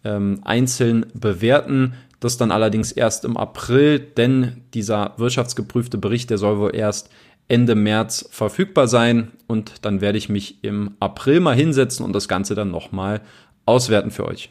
ähm, 0.04 0.40
einzeln 0.44 1.06
bewerten. 1.14 1.94
Das 2.20 2.36
dann 2.36 2.50
allerdings 2.50 2.92
erst 2.92 3.24
im 3.24 3.36
April, 3.36 3.98
denn 3.98 4.62
dieser 4.74 5.14
wirtschaftsgeprüfte 5.16 5.96
Bericht, 5.96 6.28
der 6.28 6.38
soll 6.38 6.58
wohl 6.58 6.74
erst 6.74 7.10
Ende 7.48 7.74
März 7.74 8.28
verfügbar 8.30 8.86
sein 8.86 9.32
und 9.48 9.84
dann 9.84 10.00
werde 10.00 10.18
ich 10.18 10.28
mich 10.28 10.62
im 10.62 10.92
April 11.00 11.40
mal 11.40 11.56
hinsetzen 11.56 12.04
und 12.04 12.12
das 12.12 12.28
Ganze 12.28 12.54
dann 12.54 12.70
nochmal 12.70 13.22
auswerten 13.66 14.10
für 14.12 14.26
euch. 14.26 14.50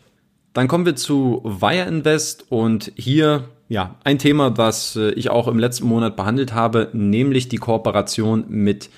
Dann 0.54 0.68
kommen 0.68 0.86
wir 0.86 0.96
zu 0.96 1.42
Wire 1.46 1.88
Invest 1.88 2.52
und 2.52 2.92
hier 2.96 3.46
ja 3.70 3.96
ein 4.04 4.18
Thema, 4.18 4.58
was 4.58 4.96
äh, 4.96 5.12
ich 5.12 5.30
auch 5.30 5.48
im 5.48 5.60
letzten 5.60 5.88
Monat 5.88 6.18
behandelt 6.18 6.54
habe, 6.54 6.90
nämlich 6.92 7.48
die 7.48 7.58
Kooperation 7.58 8.46
mit 8.50 8.90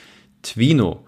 Twino. 0.41 1.03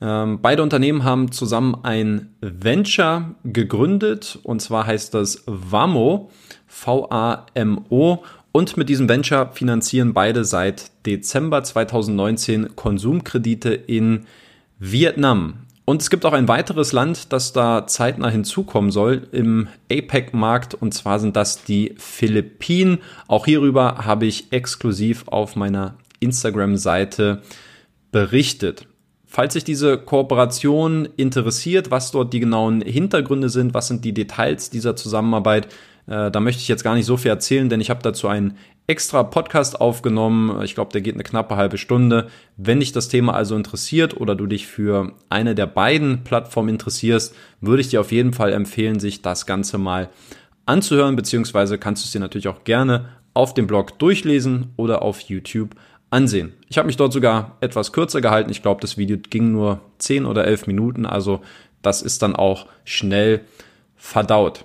Ähm, 0.00 0.40
beide 0.40 0.62
Unternehmen 0.62 1.04
haben 1.04 1.32
zusammen 1.32 1.76
ein 1.82 2.34
Venture 2.40 3.34
gegründet 3.44 4.38
und 4.42 4.62
zwar 4.62 4.86
heißt 4.86 5.14
das 5.14 5.42
Vamo, 5.46 6.30
V-A-M-O. 6.66 8.22
Und 8.52 8.76
mit 8.76 8.88
diesem 8.88 9.08
Venture 9.08 9.50
finanzieren 9.52 10.14
beide 10.14 10.44
seit 10.44 10.90
Dezember 11.06 11.62
2019 11.62 12.76
Konsumkredite 12.76 13.74
in 13.74 14.26
Vietnam. 14.78 15.66
Und 15.84 16.02
es 16.02 16.10
gibt 16.10 16.26
auch 16.26 16.34
ein 16.34 16.48
weiteres 16.48 16.92
Land, 16.92 17.32
das 17.32 17.54
da 17.54 17.86
zeitnah 17.86 18.28
hinzukommen 18.28 18.90
soll 18.90 19.26
im 19.32 19.68
APEC-Markt, 19.90 20.74
und 20.74 20.92
zwar 20.92 21.18
sind 21.18 21.34
das 21.34 21.64
die 21.64 21.94
Philippinen. 21.96 22.98
Auch 23.26 23.46
hierüber 23.46 24.04
habe 24.04 24.26
ich 24.26 24.52
exklusiv 24.52 25.26
auf 25.28 25.56
meiner 25.56 25.96
Instagram-Seite 26.20 27.42
berichtet. 28.12 28.86
Falls 29.30 29.52
sich 29.52 29.62
diese 29.62 29.98
Kooperation 29.98 31.06
interessiert, 31.16 31.90
was 31.90 32.10
dort 32.10 32.32
die 32.32 32.40
genauen 32.40 32.80
Hintergründe 32.80 33.50
sind, 33.50 33.74
was 33.74 33.86
sind 33.86 34.02
die 34.04 34.14
Details 34.14 34.70
dieser 34.70 34.96
Zusammenarbeit, 34.96 35.66
äh, 36.06 36.30
da 36.30 36.40
möchte 36.40 36.62
ich 36.62 36.68
jetzt 36.68 36.82
gar 36.82 36.94
nicht 36.94 37.04
so 37.04 37.18
viel 37.18 37.30
erzählen, 37.30 37.68
denn 37.68 37.82
ich 37.82 37.90
habe 37.90 38.02
dazu 38.02 38.28
einen 38.28 38.56
extra 38.86 39.22
Podcast 39.22 39.82
aufgenommen. 39.82 40.62
Ich 40.64 40.74
glaube, 40.74 40.92
der 40.92 41.02
geht 41.02 41.12
eine 41.12 41.24
knappe 41.24 41.56
halbe 41.56 41.76
Stunde. 41.76 42.28
Wenn 42.56 42.80
dich 42.80 42.92
das 42.92 43.08
Thema 43.08 43.34
also 43.34 43.54
interessiert 43.54 44.18
oder 44.18 44.34
du 44.34 44.46
dich 44.46 44.66
für 44.66 45.12
eine 45.28 45.54
der 45.54 45.66
beiden 45.66 46.24
Plattformen 46.24 46.70
interessierst, 46.70 47.34
würde 47.60 47.82
ich 47.82 47.88
dir 47.88 48.00
auf 48.00 48.12
jeden 48.12 48.32
Fall 48.32 48.54
empfehlen, 48.54 48.98
sich 48.98 49.20
das 49.20 49.44
Ganze 49.44 49.76
mal 49.76 50.08
anzuhören, 50.64 51.16
beziehungsweise 51.16 51.76
kannst 51.76 52.02
du 52.02 52.06
es 52.06 52.12
dir 52.12 52.20
natürlich 52.20 52.48
auch 52.48 52.64
gerne 52.64 53.10
auf 53.34 53.52
dem 53.52 53.66
Blog 53.66 53.98
durchlesen 53.98 54.72
oder 54.76 55.02
auf 55.02 55.20
YouTube 55.20 55.74
ansehen. 56.10 56.52
Ich 56.68 56.78
habe 56.78 56.86
mich 56.86 56.96
dort 56.96 57.12
sogar 57.12 57.56
etwas 57.60 57.92
kürzer 57.92 58.20
gehalten. 58.20 58.50
Ich 58.50 58.62
glaube, 58.62 58.80
das 58.80 58.96
Video 58.96 59.18
ging 59.30 59.52
nur 59.52 59.80
10 59.98 60.26
oder 60.26 60.46
11 60.46 60.66
Minuten, 60.66 61.06
also 61.06 61.40
das 61.82 62.02
ist 62.02 62.22
dann 62.22 62.34
auch 62.34 62.66
schnell 62.84 63.42
verdaut. 63.96 64.64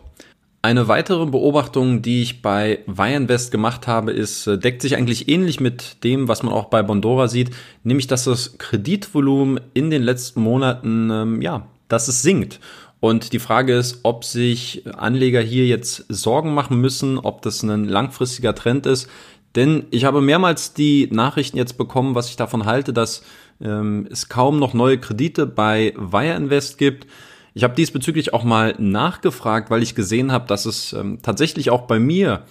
Eine 0.61 0.87
weitere 0.87 1.25
Beobachtung, 1.25 2.01
die 2.01 2.21
ich 2.21 2.41
bei 2.41 2.79
Weinvest 2.85 3.51
gemacht 3.51 3.85
habe, 3.85 4.13
ist, 4.13 4.47
äh, 4.47 4.57
deckt 4.57 4.81
sich 4.81 4.95
eigentlich 4.95 5.27
ähnlich 5.27 5.59
mit 5.59 6.01
dem, 6.05 6.29
was 6.29 6.41
man 6.41 6.53
auch 6.53 6.65
bei 6.65 6.81
Bondora 6.81 7.27
sieht, 7.27 7.51
nämlich, 7.83 8.07
dass 8.07 8.23
das 8.23 8.57
Kreditvolumen 8.57 9.59
in 9.73 9.89
den 9.89 10.03
letzten 10.03 10.39
Monaten, 10.39 11.09
ähm, 11.11 11.41
ja, 11.41 11.67
dass 11.89 12.07
es 12.07 12.21
sinkt. 12.21 12.61
Und 13.01 13.33
die 13.33 13.39
Frage 13.39 13.75
ist, 13.75 13.99
ob 14.03 14.23
sich 14.23 14.83
Anleger 14.95 15.41
hier 15.41 15.65
jetzt 15.65 16.05
Sorgen 16.07 16.53
machen 16.53 16.79
müssen, 16.79 17.19
ob 17.19 17.41
das 17.41 17.61
ein 17.61 17.83
langfristiger 17.83 18.55
Trend 18.55 18.85
ist. 18.85 19.09
Denn 19.55 19.85
ich 19.91 20.05
habe 20.05 20.21
mehrmals 20.21 20.73
die 20.73 21.07
Nachrichten 21.11 21.57
jetzt 21.57 21.77
bekommen, 21.77 22.15
was 22.15 22.29
ich 22.29 22.35
davon 22.35 22.65
halte, 22.65 22.91
dass 22.93 23.23
ähm, 23.61 24.07
es 24.11 24.29
kaum 24.29 24.59
noch 24.59 24.73
neue 24.73 24.97
Kredite 24.97 25.45
bei 25.45 25.93
Wire 25.95 26.35
Invest 26.35 26.77
gibt. 26.77 27.07
Ich 27.53 27.63
habe 27.63 27.75
diesbezüglich 27.75 28.33
auch 28.33 28.43
mal 28.43 28.73
nachgefragt, 28.79 29.69
weil 29.69 29.83
ich 29.83 29.93
gesehen 29.93 30.31
habe, 30.31 30.47
dass 30.47 30.65
es 30.65 30.93
ähm, 30.93 31.19
tatsächlich 31.21 31.69
auch 31.69 31.81
bei 31.81 31.99
mir 31.99 32.41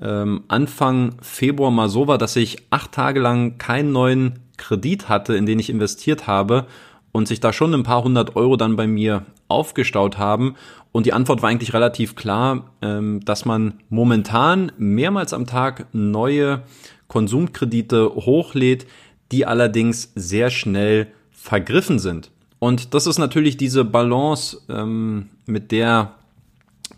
ähm, 0.00 0.44
Anfang 0.46 1.16
Februar 1.20 1.72
mal 1.72 1.88
so 1.88 2.06
war, 2.06 2.16
dass 2.16 2.36
ich 2.36 2.58
acht 2.70 2.92
Tage 2.92 3.18
lang 3.18 3.58
keinen 3.58 3.90
neuen 3.90 4.38
Kredit 4.56 5.08
hatte, 5.08 5.34
in 5.34 5.46
den 5.46 5.58
ich 5.58 5.68
investiert 5.68 6.28
habe 6.28 6.66
und 7.10 7.26
sich 7.26 7.40
da 7.40 7.52
schon 7.52 7.74
ein 7.74 7.82
paar 7.82 8.04
hundert 8.04 8.36
Euro 8.36 8.56
dann 8.56 8.76
bei 8.76 8.86
mir 8.86 9.26
aufgestaut 9.52 10.18
haben. 10.18 10.56
Und 10.90 11.06
die 11.06 11.12
Antwort 11.12 11.42
war 11.42 11.50
eigentlich 11.50 11.74
relativ 11.74 12.16
klar, 12.16 12.70
ähm, 12.82 13.24
dass 13.24 13.44
man 13.44 13.74
momentan 13.88 14.72
mehrmals 14.76 15.32
am 15.32 15.46
Tag 15.46 15.86
neue 15.92 16.62
Konsumkredite 17.08 18.14
hochlädt, 18.14 18.86
die 19.30 19.46
allerdings 19.46 20.12
sehr 20.14 20.50
schnell 20.50 21.08
vergriffen 21.30 21.98
sind. 21.98 22.30
Und 22.58 22.94
das 22.94 23.06
ist 23.06 23.18
natürlich 23.18 23.56
diese 23.56 23.84
Balance, 23.84 24.60
ähm, 24.68 25.30
mit 25.46 25.72
der 25.72 26.14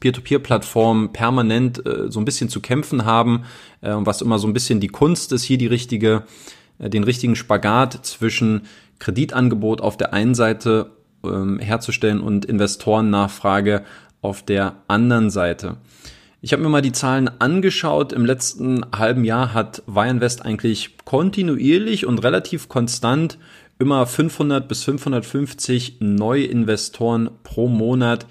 Peer-to-Peer-Plattformen 0.01 1.13
permanent 1.13 1.85
äh, 1.87 2.11
so 2.11 2.21
ein 2.21 2.27
bisschen 2.27 2.51
zu 2.51 2.61
kämpfen 2.61 3.07
haben, 3.07 3.45
äh, 3.81 3.95
was 3.97 4.21
immer 4.21 4.39
so 4.39 4.47
ein 4.47 4.53
bisschen 4.53 4.81
die 4.81 4.89
Kunst 4.89 5.33
ist, 5.33 5.45
hier 5.45 5.57
die 5.57 5.67
richtige, 5.67 6.25
äh, 6.79 6.91
den 6.91 7.05
richtigen 7.05 7.37
Spagat 7.37 8.05
zwischen 8.05 8.63
Kreditangebot 8.99 9.81
auf 9.81 9.97
der 9.97 10.13
einen 10.13 10.35
Seite 10.35 10.91
ähm, 11.27 11.59
herzustellen 11.59 12.21
und 12.21 12.45
Investorennachfrage 12.45 13.85
auf 14.23 14.43
der 14.43 14.77
anderen 14.89 15.31
Seite. 15.31 15.77
Ich 16.41 16.53
habe 16.53 16.63
mir 16.63 16.69
mal 16.69 16.83
die 16.83 16.93
Zahlen 16.93 17.31
angeschaut. 17.41 18.13
Im 18.13 18.27
letzten 18.27 18.85
halben 18.95 19.25
Jahr 19.25 19.55
hat 19.55 19.83
Wireinvest 19.87 20.45
eigentlich 20.45 20.99
kontinuierlich 21.05 22.05
und 22.05 22.23
relativ 22.23 22.69
konstant 22.69 23.39
immer 23.79 24.07
500 24.07 24.69
bis 24.69 24.85
550 24.85 25.97
neue 26.01 26.45
Investoren 26.45 27.31
pro 27.45 27.69
Monat 27.69 28.27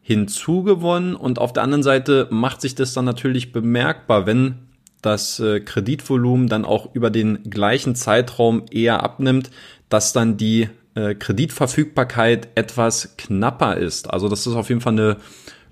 hinzugewonnen. 0.00 1.14
Und 1.14 1.38
auf 1.38 1.52
der 1.52 1.62
anderen 1.62 1.84
Seite 1.84 2.26
macht 2.30 2.60
sich 2.60 2.74
das 2.74 2.94
dann 2.94 3.04
natürlich 3.04 3.52
bemerkbar, 3.52 4.26
wenn 4.26 4.56
das 5.00 5.40
äh, 5.40 5.60
Kreditvolumen 5.60 6.48
dann 6.48 6.64
auch 6.64 6.94
über 6.94 7.10
den 7.10 7.44
gleichen 7.44 7.94
Zeitraum 7.94 8.64
eher 8.70 9.02
abnimmt, 9.02 9.50
dass 9.88 10.12
dann 10.12 10.36
die 10.36 10.68
äh, 10.94 11.14
Kreditverfügbarkeit 11.14 12.48
etwas 12.54 13.16
knapper 13.16 13.76
ist. 13.76 14.10
Also 14.10 14.28
das 14.28 14.46
ist 14.46 14.54
auf 14.54 14.68
jeden 14.68 14.80
Fall 14.80 14.92
eine 14.92 15.16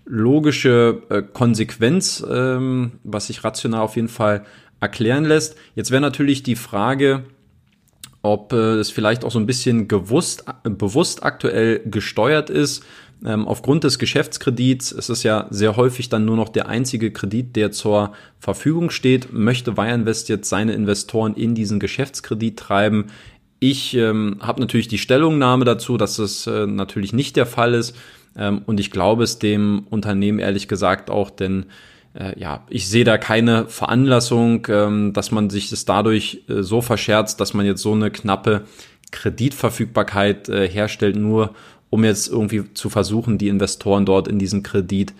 logische 0.04 1.02
äh, 1.08 1.22
Konsequenz, 1.22 2.24
ähm, 2.28 2.92
was 3.04 3.28
sich 3.28 3.44
rational 3.44 3.82
auf 3.82 3.96
jeden 3.96 4.08
Fall 4.08 4.44
erklären 4.80 5.24
lässt. 5.24 5.56
Jetzt 5.74 5.90
wäre 5.90 6.00
natürlich 6.00 6.42
die 6.42 6.56
Frage, 6.56 7.24
ob 8.22 8.52
äh, 8.52 8.74
es 8.76 8.90
vielleicht 8.90 9.24
auch 9.24 9.30
so 9.30 9.38
ein 9.38 9.46
bisschen 9.46 9.88
gewusst, 9.88 10.44
bewusst 10.64 11.22
aktuell 11.22 11.80
gesteuert 11.84 12.50
ist. 12.50 12.84
Ähm, 13.24 13.46
aufgrund 13.46 13.84
des 13.84 13.98
Geschäftskredits 13.98 14.92
ist 14.92 15.10
es 15.10 15.22
ja 15.22 15.46
sehr 15.50 15.76
häufig 15.76 16.08
dann 16.08 16.24
nur 16.24 16.36
noch 16.36 16.48
der 16.48 16.68
einzige 16.68 17.12
Kredit, 17.12 17.54
der 17.54 17.70
zur 17.70 18.12
Verfügung 18.38 18.90
steht. 18.90 19.32
Möchte 19.32 19.76
Wireinvest 19.76 20.28
jetzt 20.30 20.48
seine 20.48 20.72
Investoren 20.72 21.34
in 21.34 21.54
diesen 21.54 21.80
Geschäftskredit 21.80 22.58
treiben? 22.58 23.06
Ich 23.60 23.94
ähm, 23.94 24.38
habe 24.40 24.60
natürlich 24.60 24.88
die 24.88 24.98
Stellungnahme 24.98 25.64
dazu, 25.64 25.96
dass 25.96 26.18
es 26.18 26.46
äh, 26.46 26.66
natürlich 26.66 27.12
nicht 27.12 27.36
der 27.36 27.46
Fall 27.46 27.74
ist. 27.74 27.94
Ähm, 28.36 28.62
und 28.66 28.80
ich 28.80 28.90
glaube 28.90 29.22
es 29.22 29.38
dem 29.38 29.86
Unternehmen 29.90 30.38
ehrlich 30.38 30.66
gesagt 30.66 31.10
auch, 31.10 31.30
denn 31.30 31.66
äh, 32.14 32.38
ja, 32.40 32.64
ich 32.68 32.88
sehe 32.88 33.04
da 33.04 33.18
keine 33.18 33.66
Veranlassung, 33.66 34.66
ähm, 34.68 35.12
dass 35.12 35.30
man 35.30 35.50
sich 35.50 35.70
das 35.70 35.84
dadurch 35.84 36.42
äh, 36.48 36.62
so 36.62 36.80
verscherzt, 36.80 37.40
dass 37.40 37.54
man 37.54 37.66
jetzt 37.66 37.82
so 37.82 37.92
eine 37.92 38.10
knappe 38.10 38.62
Kreditverfügbarkeit 39.10 40.48
äh, 40.48 40.68
herstellt, 40.68 41.16
nur 41.16 41.54
um 41.90 42.04
jetzt 42.04 42.28
irgendwie 42.28 42.72
zu 42.74 42.88
versuchen, 42.88 43.36
die 43.36 43.48
Investoren 43.48 44.06
dort 44.06 44.28
in 44.28 44.38
diesen 44.38 44.62
Kredit 44.62 45.12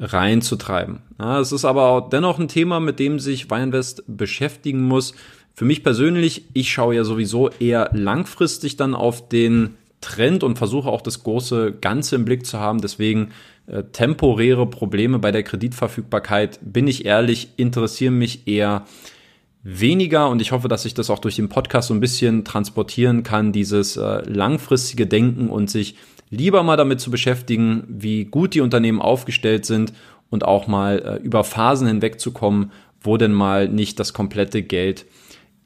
reinzutreiben. 0.00 1.00
Ja, 1.18 1.40
es 1.40 1.52
ist 1.52 1.64
aber 1.64 1.84
auch 1.84 2.08
dennoch 2.08 2.38
ein 2.38 2.48
Thema, 2.48 2.80
mit 2.80 2.98
dem 2.98 3.18
sich 3.20 3.50
Weinvest 3.50 4.02
beschäftigen 4.06 4.82
muss. 4.82 5.14
Für 5.54 5.64
mich 5.64 5.82
persönlich, 5.82 6.44
ich 6.54 6.72
schaue 6.72 6.94
ja 6.94 7.04
sowieso 7.04 7.50
eher 7.50 7.90
langfristig 7.92 8.76
dann 8.76 8.94
auf 8.94 9.28
den 9.28 9.76
Trend 10.00 10.42
und 10.42 10.56
versuche 10.56 10.88
auch 10.88 11.02
das 11.02 11.22
große 11.22 11.72
Ganze 11.80 12.16
im 12.16 12.24
Blick 12.24 12.46
zu 12.46 12.58
haben. 12.58 12.80
Deswegen 12.80 13.30
äh, 13.66 13.82
temporäre 13.84 14.66
Probleme 14.66 15.18
bei 15.18 15.32
der 15.32 15.42
Kreditverfügbarkeit, 15.42 16.58
bin 16.62 16.88
ich 16.88 17.04
ehrlich, 17.04 17.50
interessieren 17.56 18.18
mich 18.18 18.46
eher 18.48 18.86
weniger 19.62 20.28
und 20.30 20.40
ich 20.40 20.52
hoffe, 20.52 20.68
dass 20.68 20.86
ich 20.86 20.94
das 20.94 21.10
auch 21.10 21.18
durch 21.18 21.36
den 21.36 21.50
Podcast 21.50 21.88
so 21.88 21.94
ein 21.94 22.00
bisschen 22.00 22.44
transportieren 22.44 23.22
kann, 23.22 23.52
dieses 23.52 23.96
äh, 23.96 24.22
langfristige 24.26 25.06
Denken 25.06 25.50
und 25.50 25.68
sich 25.68 25.96
lieber 26.30 26.62
mal 26.62 26.76
damit 26.76 27.00
zu 27.00 27.10
beschäftigen, 27.10 27.84
wie 27.88 28.24
gut 28.24 28.54
die 28.54 28.62
Unternehmen 28.62 29.02
aufgestellt 29.02 29.66
sind 29.66 29.92
und 30.30 30.44
auch 30.44 30.66
mal 30.66 30.98
äh, 30.98 31.22
über 31.22 31.44
Phasen 31.44 31.86
hinwegzukommen, 31.86 32.72
wo 33.02 33.16
denn 33.16 33.32
mal 33.32 33.68
nicht 33.68 34.00
das 34.00 34.14
komplette 34.14 34.62
Geld 34.62 35.04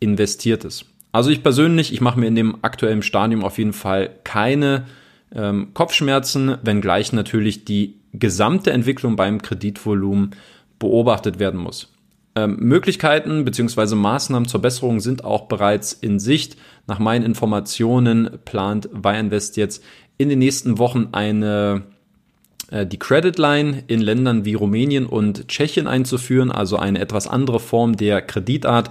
investiert 0.04 0.64
ist. 0.64 0.86
Also 1.12 1.30
ich 1.30 1.42
persönlich, 1.42 1.92
ich 1.92 2.00
mache 2.00 2.18
mir 2.18 2.26
in 2.26 2.34
dem 2.34 2.56
aktuellen 2.62 3.02
Stadium 3.02 3.44
auf 3.44 3.58
jeden 3.58 3.72
Fall 3.72 4.10
keine 4.24 4.86
ähm, 5.34 5.68
Kopfschmerzen, 5.74 6.58
wenngleich 6.62 7.12
natürlich 7.12 7.64
die 7.64 8.00
gesamte 8.12 8.72
Entwicklung 8.72 9.16
beim 9.16 9.40
Kreditvolumen 9.42 10.30
beobachtet 10.78 11.38
werden 11.38 11.60
muss. 11.60 11.92
Ähm, 12.36 12.56
Möglichkeiten 12.58 13.44
bzw. 13.44 13.94
Maßnahmen 13.94 14.48
zur 14.48 14.60
Besserung 14.60 14.98
sind 14.98 15.24
auch 15.24 15.42
bereits 15.42 15.92
in 15.92 16.18
Sicht. 16.18 16.56
Nach 16.86 16.98
meinen 16.98 17.24
Informationen 17.24 18.38
plant 18.44 18.88
Wireinvest 18.92 19.56
jetzt 19.56 19.84
in 20.18 20.28
den 20.28 20.40
nächsten 20.40 20.78
Wochen 20.78 21.08
eine 21.12 21.82
äh, 22.70 22.86
die 22.86 22.98
Credit 22.98 23.38
Line 23.38 23.84
in 23.86 24.00
Ländern 24.00 24.44
wie 24.44 24.54
Rumänien 24.54 25.06
und 25.06 25.48
Tschechien 25.48 25.86
einzuführen, 25.86 26.50
also 26.50 26.76
eine 26.76 26.98
etwas 26.98 27.28
andere 27.28 27.60
Form 27.60 27.96
der 27.96 28.20
Kreditart 28.20 28.90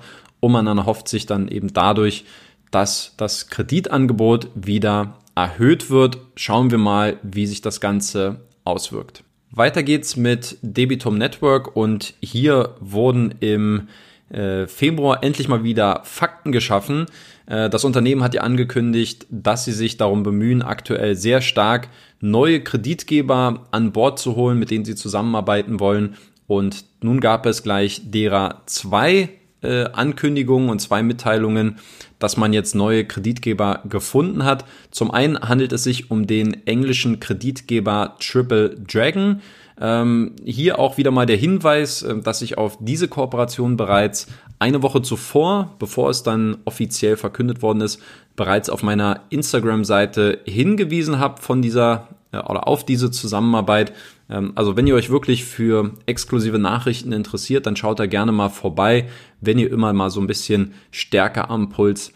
dann 0.52 0.86
hofft 0.86 1.08
sich 1.08 1.26
dann 1.26 1.48
eben 1.48 1.74
dadurch, 1.74 2.26
dass 2.72 3.14
das 3.18 3.48
Kreditangebot 3.48 4.50
wieder 4.56 5.20
erhöht 5.36 5.90
wird. 5.90 6.18
Schauen 6.36 6.72
wir 6.72 6.78
mal, 6.78 7.18
wie 7.24 7.46
sich 7.46 7.62
das 7.62 7.80
Ganze 7.80 8.42
auswirkt. 8.66 9.24
Weiter 9.52 9.84
geht's 9.84 10.18
mit 10.18 10.58
Debitum 10.62 11.18
Network 11.18 11.76
und 11.76 12.16
hier 12.22 12.76
wurden 12.80 13.36
im 13.40 13.88
äh, 14.30 14.66
Februar 14.66 15.24
endlich 15.24 15.48
mal 15.48 15.64
wieder 15.64 16.02
Fakten 16.04 16.52
geschaffen. 16.52 17.06
Äh, 17.46 17.70
das 17.70 17.84
Unternehmen 17.84 18.24
hat 18.24 18.34
ja 18.34 18.42
angekündigt, 18.42 19.28
dass 19.30 19.66
sie 19.66 19.72
sich 19.72 19.98
darum 19.98 20.24
bemühen, 20.24 20.64
aktuell 20.64 21.16
sehr 21.16 21.42
stark 21.42 21.90
neue 22.20 22.62
Kreditgeber 22.62 23.68
an 23.70 23.92
Bord 23.92 24.18
zu 24.18 24.36
holen, 24.36 24.58
mit 24.58 24.72
denen 24.72 24.86
sie 24.86 24.96
zusammenarbeiten 24.96 25.80
wollen. 25.80 26.16
Und 26.48 26.86
nun 27.02 27.20
gab 27.20 27.46
es 27.46 27.62
gleich 27.62 28.02
derer 28.06 28.64
zwei 28.66 29.30
äh, 29.64 29.86
Ankündigungen 29.94 30.70
und 30.70 30.80
zwei 30.80 31.04
Mitteilungen, 31.04 31.78
dass 32.20 32.38
man 32.38 32.54
jetzt 32.54 32.76
neue 32.76 33.06
Kreditgeber 33.06 33.82
gefunden 33.90 34.46
hat. 34.46 34.66
Zum 34.92 35.12
einen 35.12 35.40
handelt 35.40 35.74
es 35.74 35.84
sich 35.84 36.12
um 36.12 36.28
den 36.28 36.66
englischen 36.68 37.20
Kreditgeber 37.20 38.16
Triple 38.20 38.76
Dragon. 38.88 39.42
Ähm, 39.82 40.36
hier 40.46 40.78
auch 40.80 40.98
wieder 40.98 41.12
mal 41.12 41.26
der 41.26 41.38
Hinweis, 41.38 42.04
äh, 42.04 42.20
dass 42.20 42.42
ich 42.42 42.58
auf 42.58 42.78
diese 42.80 43.08
Kooperation 43.08 43.76
bereits 43.76 44.28
eine 44.60 44.82
Woche 44.82 45.02
zuvor, 45.02 45.76
bevor 45.80 46.10
es 46.10 46.24
dann 46.24 46.58
offiziell 46.66 47.18
verkündet 47.18 47.62
worden 47.62 47.82
ist, 47.82 48.02
bereits 48.36 48.70
auf 48.70 48.84
meiner 48.84 49.22
Instagram-Seite 49.30 50.40
hingewiesen 50.46 51.20
habe 51.20 51.42
von 51.42 51.62
dieser 51.62 52.08
oder 52.40 52.68
auf 52.68 52.86
diese 52.86 53.12
Zusammenarbeit. 53.12 53.94
Ähm, 54.30 54.54
also 54.56 54.76
wenn 54.76 54.88
ihr 54.88 54.96
euch 54.96 55.10
wirklich 55.10 55.46
für 55.46 55.92
exklusive 56.06 56.60
Nachrichten 56.60 57.12
interessiert, 57.12 57.66
dann 57.66 57.76
schaut 57.76 58.00
da 58.00 58.06
gerne 58.06 58.32
mal 58.32 58.50
vorbei, 58.50 59.10
wenn 59.42 59.60
ihr 59.60 59.72
immer 59.72 59.94
mal 59.94 60.10
so 60.10 60.20
ein 60.20 60.28
bisschen 60.28 60.74
stärker 60.92 61.50
am 61.50 61.70
Puls 61.70 62.12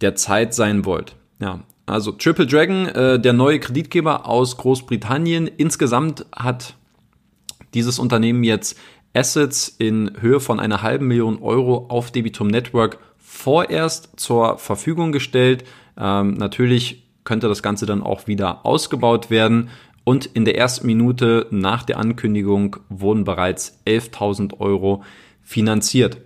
der 0.00 0.14
Zeit 0.14 0.54
sein 0.54 0.84
wollt. 0.84 1.14
Ja, 1.40 1.60
also 1.86 2.12
Triple 2.12 2.46
Dragon, 2.46 2.86
äh, 2.86 3.20
der 3.20 3.32
neue 3.32 3.58
Kreditgeber 3.60 4.26
aus 4.26 4.56
Großbritannien. 4.56 5.46
Insgesamt 5.46 6.24
hat 6.34 6.74
dieses 7.74 7.98
Unternehmen 7.98 8.44
jetzt 8.44 8.78
Assets 9.14 9.68
in 9.68 10.12
Höhe 10.20 10.40
von 10.40 10.60
einer 10.60 10.82
halben 10.82 11.06
Million 11.06 11.42
Euro 11.42 11.86
auf 11.88 12.10
Debitum 12.10 12.48
Network 12.48 12.98
vorerst 13.18 14.10
zur 14.16 14.58
Verfügung 14.58 15.12
gestellt. 15.12 15.64
Ähm, 15.96 16.34
natürlich 16.34 17.02
könnte 17.30 17.46
das 17.46 17.62
Ganze 17.62 17.86
dann 17.86 18.02
auch 18.02 18.26
wieder 18.26 18.66
ausgebaut 18.66 19.30
werden. 19.30 19.70
Und 20.02 20.26
in 20.26 20.44
der 20.44 20.58
ersten 20.58 20.84
Minute 20.84 21.46
nach 21.52 21.84
der 21.84 21.98
Ankündigung 21.98 22.78
wurden 22.88 23.22
bereits 23.22 23.80
11.000 23.86 24.58
Euro 24.58 25.04
finanziert. 25.40 26.16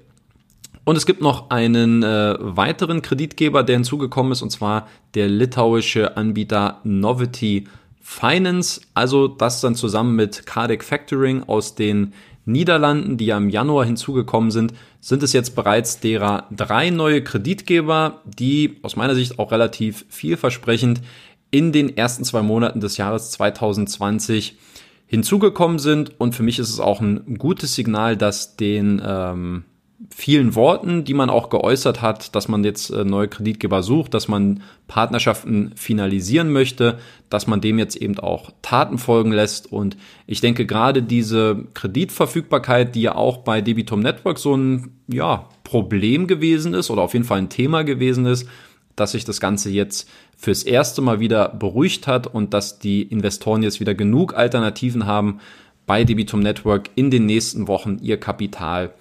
Und 0.85 0.97
es 0.97 1.05
gibt 1.05 1.21
noch 1.21 1.51
einen 1.51 2.03
äh, 2.03 2.37
weiteren 2.39 3.03
Kreditgeber, 3.03 3.63
der 3.63 3.77
hinzugekommen 3.77 4.33
ist, 4.33 4.41
und 4.41 4.49
zwar 4.49 4.89
der 5.13 5.29
litauische 5.29 6.17
Anbieter 6.17 6.81
Novity 6.85 7.69
Finance. 8.01 8.81
Also 8.95 9.29
das 9.29 9.61
dann 9.61 9.75
zusammen 9.75 10.17
mit 10.17 10.47
Cardiac 10.47 10.83
Factoring 10.83 11.43
aus 11.43 11.75
den 11.75 12.15
Niederlanden, 12.47 13.19
die 13.19 13.27
ja 13.27 13.37
im 13.37 13.51
Januar 13.51 13.85
hinzugekommen 13.85 14.51
sind, 14.51 14.73
sind 15.05 15.23
es 15.23 15.35
jetzt 15.35 15.55
bereits 15.55 16.01
derer 16.01 16.47
drei 16.51 16.89
neue 16.89 17.23
Kreditgeber, 17.23 18.23
die 18.25 18.79
aus 18.81 18.97
meiner 18.97 19.15
Sicht 19.15 19.39
auch 19.39 19.53
relativ 19.53 20.07
vielversprechend 20.09 21.03
in 21.51 21.73
den 21.73 21.95
ersten 21.95 22.25
zwei 22.25 22.41
Monaten 22.41 22.81
des 22.81 22.97
Jahres 22.97 23.31
2020 23.33 24.57
hinzugekommen 25.05 25.79
sind. 25.79 26.19
Und 26.19 26.35
für 26.35 26.43
mich 26.43 26.59
ist 26.59 26.71
es 26.71 26.81
auch 26.81 27.03
ein 27.03 27.37
gutes 27.37 27.75
Signal, 27.75 28.17
dass 28.17 28.57
den 28.57 29.03
ähm, 29.05 29.65
vielen 30.09 30.55
Worten, 30.55 31.05
die 31.05 31.13
man 31.13 31.29
auch 31.29 31.51
geäußert 31.51 32.01
hat, 32.01 32.35
dass 32.35 32.49
man 32.49 32.65
jetzt 32.65 32.89
äh, 32.89 33.05
neue 33.05 33.29
Kreditgeber 33.29 33.83
sucht, 33.83 34.15
dass 34.15 34.27
man 34.27 34.63
Partnerschaften 34.87 35.73
finalisieren 35.77 36.51
möchte, 36.51 36.99
dass 37.35 37.49
man 37.49 37.61
dem 37.61 37.81
jetzt 37.81 37.97
eben 37.97 38.17
auch 38.21 38.53
Taten 38.63 38.97
folgen 38.97 39.33
lässt. 39.33 39.73
Und 39.73 39.97
ich 40.29 40.41
denke 40.41 40.67
gerade 40.67 41.03
diese 41.03 41.67
Kreditverfügbarkeit, 41.75 42.95
die 42.95 43.03
ja 43.03 43.17
auch 43.17 43.39
bei 43.39 43.61
Debitum 43.61 43.99
Network 43.99 44.39
so 44.39 44.57
ein 44.57 44.93
ja, 45.09 45.49
Problem 45.65 46.29
gewesen 46.29 46.75
ist 46.75 46.91
oder 46.91 47.03
auf 47.03 47.13
jeden 47.13 47.25
Fall 47.25 47.39
ein 47.39 47.49
Thema 47.49 47.83
gewesen 47.83 48.25
ist, 48.25 48.49
dass 48.95 49.13
sich 49.13 49.25
das 49.25 49.41
Ganze 49.41 49.69
jetzt 49.71 50.09
fürs 50.37 50.63
erste 50.63 51.03
Mal 51.03 51.19
wieder 51.19 51.49
beruhigt 51.49 52.07
hat 52.07 52.29
und 52.29 52.55
dass 52.55 52.79
die 52.79 53.03
Investoren 53.03 53.65
jetzt 53.65 53.81
wieder 53.81 53.95
genug 53.95 54.35
Alternativen 54.35 55.05
haben, 55.05 55.41
bei 55.87 56.05
Debitum 56.05 56.39
Network 56.39 56.91
in 56.95 57.11
den 57.11 57.27
nächsten 57.27 57.67
Wochen 57.67 57.99
ihr 58.01 58.21
Kapital 58.21 58.95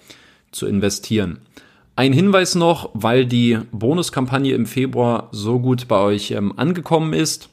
zu 0.50 0.66
investieren. 0.66 1.38
Ein 1.94 2.12
Hinweis 2.12 2.56
noch, 2.56 2.90
weil 2.94 3.26
die 3.26 3.60
Bonuskampagne 3.70 4.54
im 4.54 4.66
Februar 4.66 5.28
so 5.30 5.60
gut 5.60 5.86
bei 5.86 6.00
euch 6.00 6.32
ähm, 6.32 6.52
angekommen 6.58 7.12
ist, 7.12 7.48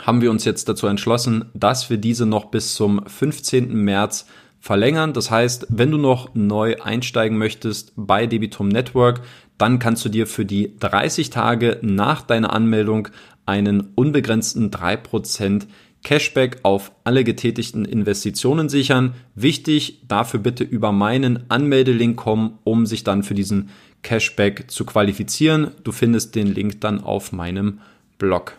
haben 0.00 0.20
wir 0.20 0.30
uns 0.30 0.44
jetzt 0.44 0.68
dazu 0.68 0.86
entschlossen, 0.86 1.46
dass 1.54 1.90
wir 1.90 1.98
diese 1.98 2.26
noch 2.26 2.46
bis 2.46 2.74
zum 2.74 3.04
15. 3.06 3.74
März 3.74 4.26
verlängern. 4.60 5.12
Das 5.12 5.30
heißt, 5.30 5.66
wenn 5.70 5.90
du 5.90 5.98
noch 5.98 6.34
neu 6.34 6.76
einsteigen 6.82 7.38
möchtest 7.38 7.92
bei 7.96 8.26
Debitum 8.26 8.68
Network, 8.68 9.22
dann 9.56 9.78
kannst 9.78 10.04
du 10.04 10.08
dir 10.08 10.26
für 10.26 10.44
die 10.44 10.76
30 10.78 11.30
Tage 11.30 11.78
nach 11.82 12.22
deiner 12.22 12.52
Anmeldung 12.52 13.08
einen 13.46 13.92
unbegrenzten 13.94 14.70
3% 14.70 15.66
Cashback 16.04 16.58
auf 16.62 16.92
alle 17.02 17.24
getätigten 17.24 17.84
Investitionen 17.84 18.68
sichern. 18.68 19.14
Wichtig, 19.34 20.02
dafür 20.06 20.40
bitte 20.40 20.62
über 20.62 20.92
meinen 20.92 21.50
Anmeldelink 21.50 22.16
kommen, 22.16 22.58
um 22.62 22.86
sich 22.86 23.02
dann 23.02 23.24
für 23.24 23.34
diesen 23.34 23.70
Cashback 24.02 24.70
zu 24.70 24.84
qualifizieren. 24.84 25.72
Du 25.82 25.90
findest 25.90 26.36
den 26.36 26.46
Link 26.46 26.80
dann 26.80 27.02
auf 27.02 27.32
meinem 27.32 27.80
Blog. 28.18 28.56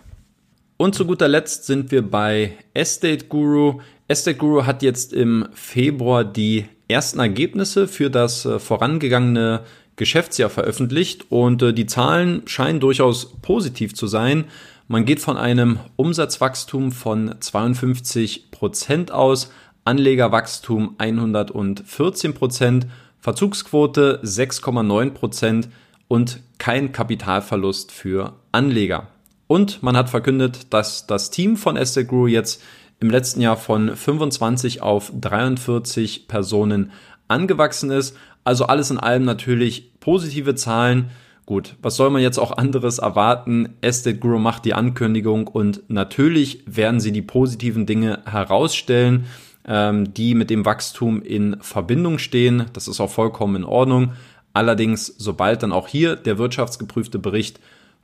Und 0.81 0.95
zu 0.95 1.05
guter 1.05 1.27
Letzt 1.27 1.65
sind 1.65 1.91
wir 1.91 2.09
bei 2.09 2.53
Estate 2.73 3.25
Guru. 3.25 3.81
Estate 4.07 4.37
Guru 4.37 4.65
hat 4.65 4.81
jetzt 4.81 5.11
im 5.11 5.49
Februar 5.51 6.23
die 6.23 6.69
ersten 6.87 7.19
Ergebnisse 7.19 7.85
für 7.85 8.09
das 8.09 8.45
äh, 8.45 8.59
vorangegangene 8.59 9.65
Geschäftsjahr 9.97 10.49
veröffentlicht 10.49 11.25
und 11.33 11.61
äh, 11.61 11.73
die 11.73 11.85
Zahlen 11.85 12.43
scheinen 12.45 12.79
durchaus 12.79 13.41
positiv 13.41 13.93
zu 13.93 14.07
sein. 14.07 14.45
Man 14.87 15.03
geht 15.03 15.19
von 15.19 15.35
einem 15.35 15.79
Umsatzwachstum 15.97 16.93
von 16.93 17.35
52 17.37 18.49
Prozent 18.49 19.11
aus, 19.11 19.51
Anlegerwachstum 19.83 20.95
114 20.97 22.33
Prozent, 22.33 22.87
Verzugsquote 23.19 24.21
6,9 24.23 25.09
Prozent 25.09 25.67
und 26.07 26.39
kein 26.57 26.93
Kapitalverlust 26.93 27.91
für 27.91 28.37
Anleger. 28.53 29.09
Und 29.49 29.81
man 29.81 29.97
hat 29.97 30.11
verkündet, 30.11 30.67
dass 30.69 31.07
das 31.07 31.31
Team 31.31 31.57
von 31.57 31.75
Estate 31.75 32.05
Guru 32.05 32.27
jetzt 32.27 32.61
im 32.99 33.09
letzten 33.09 33.41
Jahr 33.41 33.57
von 33.57 33.95
25 33.95 34.83
auf 34.83 35.11
43 35.19 36.27
Personen 36.27 36.91
angewachsen 37.27 37.89
ist. 37.89 38.15
Also 38.43 38.65
alles 38.65 38.91
in 38.91 38.99
allem 38.99 39.25
natürlich 39.25 39.99
positive 40.01 40.53
Zahlen. 40.53 41.09
Gut, 41.47 41.77
was 41.81 41.95
soll 41.95 42.11
man 42.11 42.21
jetzt 42.21 42.37
auch 42.37 42.51
anderes 42.51 42.99
erwarten? 42.99 43.69
Estate 43.81 44.19
Guru 44.19 44.37
macht 44.37 44.65
die 44.65 44.75
Ankündigung 44.75 45.47
und 45.47 45.81
natürlich 45.87 46.61
werden 46.67 46.99
sie 46.99 47.11
die 47.11 47.23
positiven 47.23 47.87
Dinge 47.87 48.19
herausstellen, 48.25 49.25
ähm, 49.65 50.13
die 50.13 50.35
mit 50.35 50.51
dem 50.51 50.63
Wachstum 50.63 51.23
in 51.23 51.57
Verbindung 51.59 52.19
stehen. 52.19 52.65
Das 52.73 52.87
ist 52.87 52.99
auch 52.99 53.09
vollkommen 53.09 53.55
in 53.55 53.63
Ordnung. 53.63 54.13
Allerdings, 54.53 55.07
sobald 55.17 55.63
dann 55.63 55.71
auch 55.71 55.87
hier 55.87 56.15
der 56.15 56.37
wirtschaftsgeprüfte 56.37 57.17
Bericht 57.17 57.59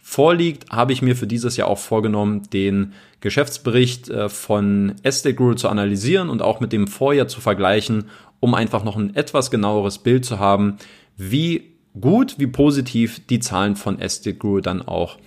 vorliegt, 0.07 0.69
habe 0.69 0.93
ich 0.93 1.01
mir 1.01 1.15
für 1.15 1.25
dieses 1.25 1.57
Jahr 1.57 1.67
auch 1.67 1.79
vorgenommen, 1.79 2.43
den 2.53 2.93
Geschäftsbericht 3.21 4.07
äh, 4.07 4.29
von 4.29 4.93
Estate 5.01 5.33
Guru 5.33 5.55
zu 5.55 5.67
analysieren 5.67 6.29
und 6.29 6.43
auch 6.43 6.59
mit 6.59 6.71
dem 6.71 6.85
Vorjahr 6.85 7.27
zu 7.27 7.41
vergleichen, 7.41 8.05
um 8.39 8.53
einfach 8.53 8.83
noch 8.83 8.97
ein 8.97 9.15
etwas 9.15 9.49
genaueres 9.49 9.97
Bild 9.97 10.23
zu 10.23 10.37
haben, 10.37 10.77
wie 11.17 11.73
gut, 11.99 12.35
wie 12.37 12.45
positiv 12.45 13.25
die 13.25 13.39
Zahlen 13.39 13.75
von 13.75 13.99
Estate 13.99 14.37
Guru 14.37 14.61
dann 14.61 14.83
auch 14.83 15.17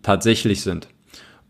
tatsächlich 0.00 0.62
sind. 0.62 0.88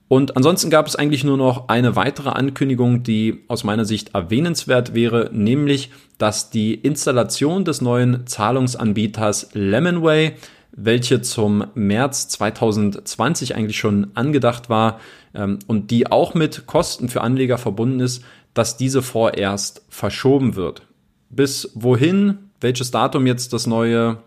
Und 0.08 0.36
ansonsten 0.36 0.68
gab 0.68 0.88
es 0.88 0.96
eigentlich 0.96 1.22
nur 1.22 1.36
noch 1.36 1.68
eine 1.68 1.94
weitere 1.94 2.30
Ankündigung, 2.30 3.04
die 3.04 3.44
aus 3.46 3.62
meiner 3.62 3.84
Sicht 3.84 4.12
erwähnenswert 4.12 4.92
wäre, 4.92 5.30
nämlich, 5.32 5.92
dass 6.18 6.50
die 6.50 6.74
Installation 6.74 7.64
des 7.64 7.80
neuen 7.80 8.26
Zahlungsanbieters 8.26 9.50
Lemonway 9.52 10.34
welche 10.72 11.20
zum 11.20 11.66
März 11.74 12.28
2020 12.28 13.54
eigentlich 13.54 13.78
schon 13.78 14.08
angedacht 14.14 14.70
war 14.70 15.00
ähm, 15.34 15.58
und 15.66 15.90
die 15.90 16.10
auch 16.10 16.34
mit 16.34 16.66
Kosten 16.66 17.08
für 17.08 17.20
Anleger 17.20 17.58
verbunden 17.58 18.00
ist, 18.00 18.24
dass 18.54 18.76
diese 18.76 19.02
vorerst 19.02 19.84
verschoben 19.88 20.56
wird. 20.56 20.82
Bis 21.30 21.70
wohin, 21.74 22.38
welches 22.60 22.90
Datum 22.90 23.26
jetzt 23.26 23.52
das 23.52 23.66
neue, 23.66 24.18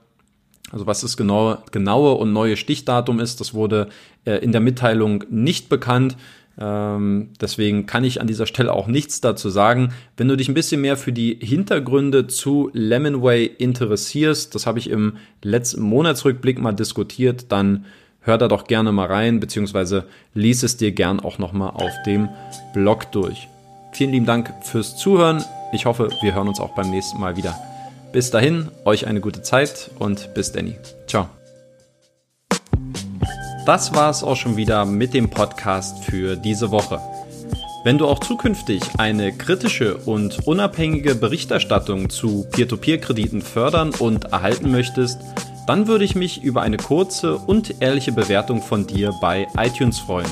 also 0.71 0.87
was 0.87 1.01
das 1.01 1.17
genaue, 1.17 1.59
genaue 1.71 2.13
und 2.13 2.33
neue 2.33 2.57
Stichdatum 2.57 3.19
ist, 3.19 3.39
das 3.39 3.53
wurde 3.53 3.89
äh, 4.25 4.37
in 4.37 4.51
der 4.51 4.61
Mitteilung 4.61 5.23
nicht 5.29 5.69
bekannt. 5.69 6.15
Ähm, 6.57 7.29
deswegen 7.41 7.85
kann 7.85 8.03
ich 8.03 8.21
an 8.21 8.27
dieser 8.27 8.45
Stelle 8.45 8.73
auch 8.73 8.87
nichts 8.87 9.21
dazu 9.21 9.49
sagen. 9.49 9.93
Wenn 10.17 10.27
du 10.27 10.37
dich 10.37 10.47
ein 10.47 10.53
bisschen 10.53 10.81
mehr 10.81 10.97
für 10.97 11.11
die 11.11 11.37
Hintergründe 11.41 12.27
zu 12.27 12.69
Lemonway 12.73 13.45
interessierst, 13.45 14.55
das 14.55 14.65
habe 14.65 14.79
ich 14.79 14.89
im 14.89 15.17
letzten 15.41 15.81
Monatsrückblick 15.81 16.59
mal 16.59 16.71
diskutiert, 16.71 17.51
dann 17.51 17.85
hör 18.21 18.37
da 18.37 18.47
doch 18.47 18.65
gerne 18.65 18.91
mal 18.91 19.07
rein, 19.07 19.39
beziehungsweise 19.39 20.05
lies 20.33 20.63
es 20.63 20.77
dir 20.77 20.91
gern 20.91 21.19
auch 21.19 21.37
nochmal 21.37 21.71
auf 21.71 21.91
dem 22.05 22.29
Blog 22.73 23.11
durch. 23.11 23.47
Vielen 23.91 24.11
lieben 24.11 24.25
Dank 24.25 24.51
fürs 24.61 24.97
Zuhören. 24.97 25.43
Ich 25.71 25.85
hoffe, 25.85 26.09
wir 26.21 26.35
hören 26.35 26.47
uns 26.47 26.59
auch 26.59 26.75
beim 26.75 26.89
nächsten 26.89 27.19
Mal 27.19 27.37
wieder. 27.37 27.55
Bis 28.11 28.31
dahin, 28.31 28.69
euch 28.85 29.07
eine 29.07 29.21
gute 29.21 29.41
Zeit 29.41 29.91
und 29.99 30.33
bis 30.33 30.51
Danny. 30.51 30.75
Ciao. 31.07 31.29
Das 33.65 33.95
war 33.95 34.11
es 34.11 34.23
auch 34.23 34.35
schon 34.35 34.57
wieder 34.57 34.85
mit 34.85 35.15
dem 35.15 35.31
Podcast 35.31 36.03
für 36.03 36.35
diese 36.35 36.69
Woche. 36.69 37.01
Wenn 37.83 37.97
du 37.97 38.05
auch 38.07 38.19
zukünftig 38.19 38.83
eine 38.99 39.31
kritische 39.31 39.97
und 39.97 40.45
unabhängige 40.45 41.15
Berichterstattung 41.15 42.11
zu 42.11 42.45
Peer-to-Peer-Krediten 42.51 43.41
fördern 43.41 43.89
und 43.97 44.25
erhalten 44.25 44.69
möchtest, 44.69 45.19
dann 45.65 45.87
würde 45.87 46.05
ich 46.05 46.13
mich 46.13 46.43
über 46.43 46.61
eine 46.61 46.77
kurze 46.77 47.37
und 47.37 47.81
ehrliche 47.81 48.11
Bewertung 48.11 48.61
von 48.61 48.85
dir 48.85 49.11
bei 49.19 49.47
iTunes 49.57 49.97
freuen. 49.97 50.29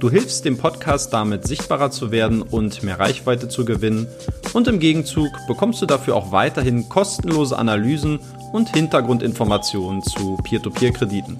Du 0.00 0.10
hilfst 0.10 0.44
dem 0.44 0.58
Podcast 0.58 1.12
damit 1.12 1.46
sichtbarer 1.46 1.92
zu 1.92 2.10
werden 2.10 2.42
und 2.42 2.82
mehr 2.82 2.98
Reichweite 2.98 3.48
zu 3.48 3.64
gewinnen 3.64 4.08
und 4.52 4.66
im 4.66 4.80
Gegenzug 4.80 5.30
bekommst 5.46 5.80
du 5.80 5.86
dafür 5.86 6.16
auch 6.16 6.32
weiterhin 6.32 6.88
kostenlose 6.88 7.56
Analysen 7.56 8.18
und 8.52 8.74
Hintergrundinformationen 8.74 10.02
zu 10.02 10.36
Peer-to-Peer-Krediten. 10.42 11.38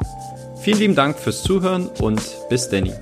Vielen 0.55 0.79
lieben 0.79 0.95
Dank 0.95 1.19
fürs 1.19 1.43
Zuhören 1.43 1.89
und 1.99 2.21
bis 2.47 2.69
Danny. 2.69 2.93